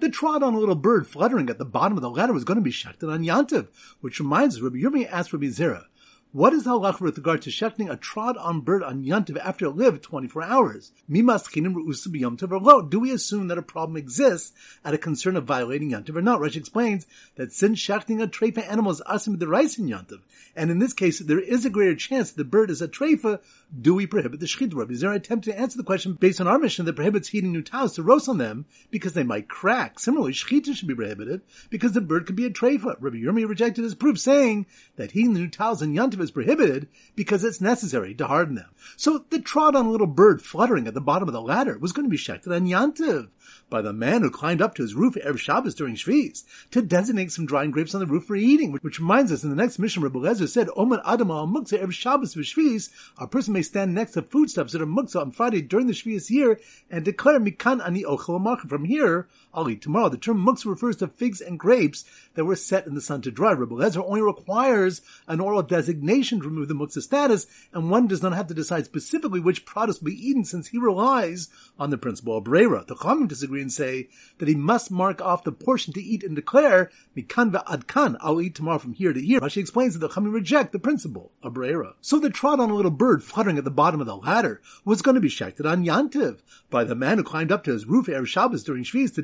the 0.00 0.08
trod 0.08 0.42
on 0.42 0.54
little 0.54 0.74
bird 0.74 1.06
fluttering 1.06 1.50
at 1.50 1.58
the 1.58 1.64
bottom 1.64 1.96
of 1.98 2.02
the 2.02 2.10
ladder 2.10 2.32
was 2.32 2.44
going 2.44 2.56
to 2.56 2.62
be 2.62 2.72
shechted 2.72 3.12
on 3.12 3.22
Yantiv, 3.22 3.68
which 4.00 4.18
reminds 4.18 4.56
us, 4.56 4.62
Rabbi 4.62 4.78
Yirmi 4.78 5.06
asked 5.10 5.32
Rabbi 5.32 5.46
Zera, 5.46 5.84
what 6.32 6.52
is 6.52 6.62
the 6.62 6.70
halacha 6.70 7.00
with 7.00 7.16
regard 7.16 7.42
to 7.42 7.50
shechting 7.50 7.90
a 7.90 7.96
trod-on 7.96 8.60
bird 8.60 8.84
on 8.84 9.04
Yantiv 9.04 9.36
after 9.38 9.66
it 9.66 9.70
lived 9.70 10.00
24 10.04 10.44
hours? 10.44 10.92
Do 11.10 13.00
we 13.00 13.10
assume 13.10 13.48
that 13.48 13.58
a 13.58 13.62
problem 13.62 13.96
exists 13.96 14.52
at 14.84 14.94
a 14.94 14.98
concern 14.98 15.34
of 15.34 15.42
violating 15.44 15.90
Yantiv 15.90 16.14
or 16.14 16.22
not? 16.22 16.38
Rashi 16.38 16.56
explains 16.56 17.08
that 17.34 17.52
since 17.52 17.80
shechting 17.80 18.22
a 18.22 18.28
treifa 18.28 18.64
animal 18.70 18.92
is 18.92 19.02
asim 19.08 19.40
the 19.40 19.48
rice 19.48 19.76
in 19.76 19.88
Yantiv, 19.88 20.20
and 20.54 20.70
in 20.70 20.78
this 20.78 20.92
case 20.92 21.18
there 21.18 21.40
is 21.40 21.64
a 21.64 21.70
greater 21.70 21.96
chance 21.96 22.30
the 22.30 22.44
bird 22.44 22.70
is 22.70 22.80
a 22.80 22.86
treifa, 22.86 23.40
do 23.80 23.92
we 23.92 24.06
prohibit 24.06 24.38
the 24.38 24.46
shechit? 24.46 24.72
Rabbi 24.72 24.92
Zera 24.92 25.16
attempted 25.16 25.50
to 25.50 25.58
answer 25.58 25.78
the 25.78 25.82
question 25.82 26.12
based 26.12 26.40
on 26.40 26.46
our 26.46 26.60
Mishnah 26.60 26.84
that 26.84 26.94
prohibits 26.94 27.28
heating 27.28 27.50
new 27.50 27.62
towels 27.62 27.94
to 27.96 28.04
roast 28.04 28.28
on 28.28 28.38
them 28.38 28.66
because 28.92 29.14
they 29.14 29.24
might 29.24 29.48
crack. 29.48 29.98
Similarly, 29.98 30.32
shechita 30.32 30.76
should 30.76 30.86
be 30.86 30.94
prohibited 30.94 31.42
because 31.70 31.90
the 31.92 32.00
bird 32.00 32.26
could 32.26 32.36
be 32.36 32.46
a 32.46 32.50
treifa. 32.50 32.94
Rabbi 33.00 33.16
Yirmi 33.16 33.48
rejected 33.48 33.82
his 33.82 33.96
proof 33.96 34.20
saying 34.20 34.66
that 34.94 35.10
heating 35.10 35.32
new 35.32 35.48
towels 35.48 35.82
in 35.82 35.94
Yantiv 35.94 36.19
is 36.22 36.30
prohibited 36.30 36.88
because 37.16 37.44
it's 37.44 37.60
necessary 37.60 38.14
to 38.14 38.26
harden 38.26 38.54
them. 38.54 38.70
So 38.96 39.24
the 39.30 39.40
trod 39.40 39.74
on 39.74 39.90
little 39.90 40.06
bird 40.06 40.42
fluttering 40.42 40.86
at 40.86 40.94
the 40.94 41.00
bottom 41.00 41.28
of 41.28 41.34
the 41.34 41.40
ladder 41.40 41.78
was 41.78 41.92
going 41.92 42.06
to 42.06 42.10
be 42.10 42.16
shechted 42.16 42.54
on 42.54 42.66
Yantiv 42.66 43.28
by 43.68 43.82
the 43.82 43.92
man 43.92 44.22
who 44.22 44.30
climbed 44.30 44.60
up 44.60 44.74
to 44.74 44.82
his 44.82 44.94
roof 44.94 45.14
Erev 45.14 45.38
Shabbos 45.38 45.74
during 45.74 45.94
Shviz 45.94 46.44
to 46.70 46.82
designate 46.82 47.32
some 47.32 47.46
drying 47.46 47.70
grapes 47.70 47.94
on 47.94 48.00
the 48.00 48.06
roof 48.06 48.24
for 48.24 48.36
eating, 48.36 48.72
which 48.72 48.98
reminds 48.98 49.32
us 49.32 49.44
in 49.44 49.50
the 49.50 49.56
next 49.56 49.78
Mishnah, 49.78 50.02
Rabbi 50.02 50.18
Lezer 50.18 50.48
said, 50.48 50.68
Omer 50.76 51.02
Adam 51.04 51.30
al 51.30 51.46
Muktzah 51.46 51.82
Erev 51.82 51.92
Shabbos 51.92 52.34
v'Shviz, 52.34 52.90
a 53.18 53.26
person 53.26 53.52
may 53.52 53.62
stand 53.62 53.94
next 53.94 54.12
to 54.12 54.22
foodstuffs 54.22 54.72
that 54.72 54.82
are 54.82 54.86
Muktzah 54.86 55.20
on 55.20 55.30
Friday 55.30 55.62
during 55.62 55.86
the 55.86 55.92
Shviz 55.92 56.30
year 56.30 56.60
and 56.90 57.04
declare 57.04 57.40
Mikan 57.40 57.84
Ani 57.84 58.04
Ochel 58.04 58.68
From 58.68 58.84
here, 58.84 59.28
Eat 59.68 59.82
tomorrow. 59.82 60.08
The 60.08 60.16
term 60.16 60.44
Muktzah 60.44 60.66
refers 60.66 60.96
to 60.96 61.08
figs 61.08 61.40
and 61.40 61.58
grapes 61.58 62.04
that 62.34 62.44
were 62.44 62.56
set 62.56 62.86
in 62.86 62.94
the 62.94 63.00
sun 63.00 63.20
to 63.22 63.30
dry. 63.30 63.52
Rabbi 63.52 63.74
Lezer 63.74 64.02
only 64.02 64.22
requires 64.22 65.02
an 65.26 65.40
oral 65.40 65.62
designation 65.62 66.40
to 66.40 66.48
remove 66.48 66.68
the 66.68 66.74
Muktzah 66.74 67.02
status, 67.02 67.46
and 67.72 67.90
one 67.90 68.06
does 68.06 68.22
not 68.22 68.32
have 68.32 68.46
to 68.46 68.54
decide 68.54 68.84
specifically 68.84 69.40
which 69.40 69.66
product 69.66 70.00
will 70.00 70.12
be 70.12 70.28
eaten 70.28 70.44
since 70.44 70.68
he 70.68 70.78
relies 70.78 71.48
on 71.78 71.90
the 71.90 71.98
principle 71.98 72.38
of 72.38 72.44
Brera. 72.44 72.84
The 72.86 72.94
Chachamim 72.94 73.28
disagree 73.28 73.60
and 73.60 73.72
say 73.72 74.08
that 74.38 74.48
he 74.48 74.54
must 74.54 74.90
mark 74.90 75.20
off 75.20 75.44
the 75.44 75.52
portion 75.52 75.92
to 75.94 76.02
eat 76.02 76.22
and 76.22 76.36
declare, 76.36 76.90
Mikan 77.16 77.52
adkan, 77.52 78.16
I'll 78.20 78.40
eat 78.40 78.54
tomorrow 78.54 78.78
from 78.78 78.94
here 78.94 79.12
to 79.12 79.20
here. 79.20 79.40
Rashi 79.40 79.58
explains 79.58 79.92
that 79.94 80.00
the 80.00 80.08
Chachamim 80.08 80.32
reject 80.32 80.72
the 80.72 80.78
principle 80.78 81.32
of 81.42 81.54
Brera. 81.54 81.94
So 82.00 82.18
the 82.18 82.30
trod 82.30 82.60
on 82.60 82.70
a 82.70 82.74
little 82.74 82.90
bird 82.90 83.22
fluttering 83.22 83.58
at 83.58 83.64
the 83.64 83.70
bottom 83.70 84.00
of 84.00 84.06
the 84.06 84.16
ladder 84.16 84.62
was 84.84 85.02
going 85.02 85.16
to 85.16 85.20
be 85.20 85.28
shechted 85.28 85.70
on 85.70 85.84
Yantiv 85.84 86.40
by 86.70 86.84
the 86.84 86.94
man 86.94 87.18
who 87.18 87.24
climbed 87.24 87.52
up 87.52 87.64
to 87.64 87.72
his 87.72 87.86
roof 87.86 88.06
Erev 88.06 88.26
Shabbos 88.26 88.64
during 88.64 88.84
Shviz 88.84 89.14
to 89.14 89.22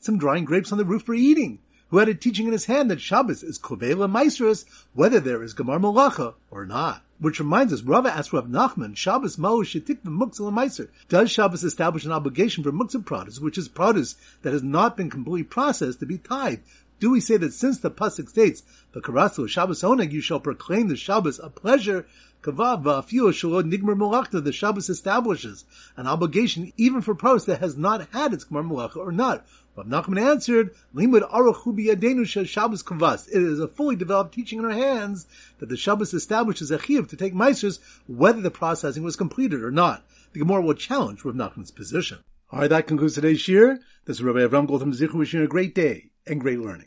some 0.00 0.18
drying 0.18 0.44
grapes 0.44 0.72
on 0.72 0.78
the 0.78 0.84
roof 0.84 1.02
for 1.02 1.14
eating 1.14 1.58
who 1.88 1.98
had 1.98 2.08
a 2.08 2.14
teaching 2.14 2.46
in 2.46 2.52
his 2.52 2.66
hand 2.66 2.90
that 2.90 3.00
Shabbos 3.00 3.42
is 3.42 3.58
Kovela 3.58 4.10
Maestros, 4.10 4.64
whether 4.94 5.20
there 5.20 5.42
is 5.42 5.54
Gemar 5.54 5.80
Malacha 5.80 6.34
or 6.50 6.66
not. 6.66 7.02
Which 7.18 7.40
reminds 7.40 7.72
us, 7.72 7.82
Rava 7.82 8.10
asked 8.10 8.32
Rav 8.32 8.46
Nachman, 8.46 8.96
Shabbos 8.96 9.38
Mao 9.38 9.62
Shetik 9.62 10.02
Meiser. 10.04 10.88
Does 11.08 11.30
Shabbos 11.30 11.64
establish 11.64 12.04
an 12.04 12.12
obligation 12.12 12.62
for 12.62 12.70
Muktzah 12.70 13.04
produce, 13.04 13.40
which 13.40 13.58
is 13.58 13.68
produce 13.68 14.14
that 14.42 14.52
has 14.52 14.62
not 14.62 14.96
been 14.96 15.10
completely 15.10 15.42
processed 15.42 15.98
to 15.98 16.06
be 16.06 16.18
tied? 16.18 16.60
Do 17.00 17.10
we 17.10 17.20
say 17.20 17.36
that 17.36 17.52
since 17.52 17.78
the 17.78 17.90
Pasuk 17.90 18.28
states, 18.28 18.62
the 18.92 19.00
Karasu 19.00 19.48
Shabbos 19.48 19.82
Oneg, 19.82 20.12
you 20.12 20.20
shall 20.20 20.40
proclaim 20.40 20.88
the 20.88 20.96
Shabbos 20.96 21.40
a 21.40 21.48
pleasure, 21.48 22.06
Kavav 22.42 22.84
Shalot 22.84 23.70
Nigmar 23.70 23.96
Malachta, 23.96 24.40
the 24.40 24.52
Shabbos 24.52 24.88
establishes 24.88 25.64
an 25.96 26.06
obligation 26.06 26.72
even 26.76 27.00
for 27.00 27.14
produce 27.14 27.44
that 27.46 27.60
has 27.60 27.76
not 27.76 28.08
had 28.12 28.32
its 28.32 28.44
Gemar 28.44 28.64
Malacha 28.64 28.96
or 28.96 29.10
not. 29.10 29.44
Rav 29.74 29.86
Nachman 29.86 30.20
answered, 30.20 30.74
Limud 30.94 31.28
Aruch 31.30 31.64
Adenu 31.64 32.26
Shabbos 32.46 32.82
Kavas. 32.82 33.28
It 33.28 33.42
is 33.42 33.58
a 33.58 33.66
fully 33.66 33.96
developed 33.96 34.34
teaching 34.34 34.60
in 34.60 34.64
our 34.64 34.70
hands 34.70 35.26
that 35.58 35.68
the 35.68 35.76
Shabbos 35.76 36.14
establishes 36.14 36.70
a 36.70 36.78
chiyuv 36.78 37.08
to 37.08 37.16
take 37.16 37.34
meisters 37.34 37.80
whether 38.06 38.40
the 38.40 38.50
processing 38.50 39.02
was 39.02 39.16
completed 39.16 39.62
or 39.62 39.70
not. 39.70 40.04
The 40.32 40.40
Gemara 40.40 40.62
will 40.62 40.74
challenge 40.74 41.24
Rav 41.24 41.34
Nachman's 41.34 41.72
position. 41.72 42.18
All 42.50 42.60
right, 42.60 42.70
that 42.70 42.86
concludes 42.86 43.14
today's 43.14 43.40
shiur. 43.40 43.78
This 44.04 44.18
is 44.18 44.22
Rabbi 44.22 44.38
Avram 44.38 44.66
Goldham 44.66 44.92
Zichu 44.92 45.14
wishing 45.14 45.40
you 45.40 45.44
a 45.44 45.48
great 45.48 45.74
day 45.74 46.10
and 46.26 46.40
great 46.40 46.60
learning. 46.60 46.86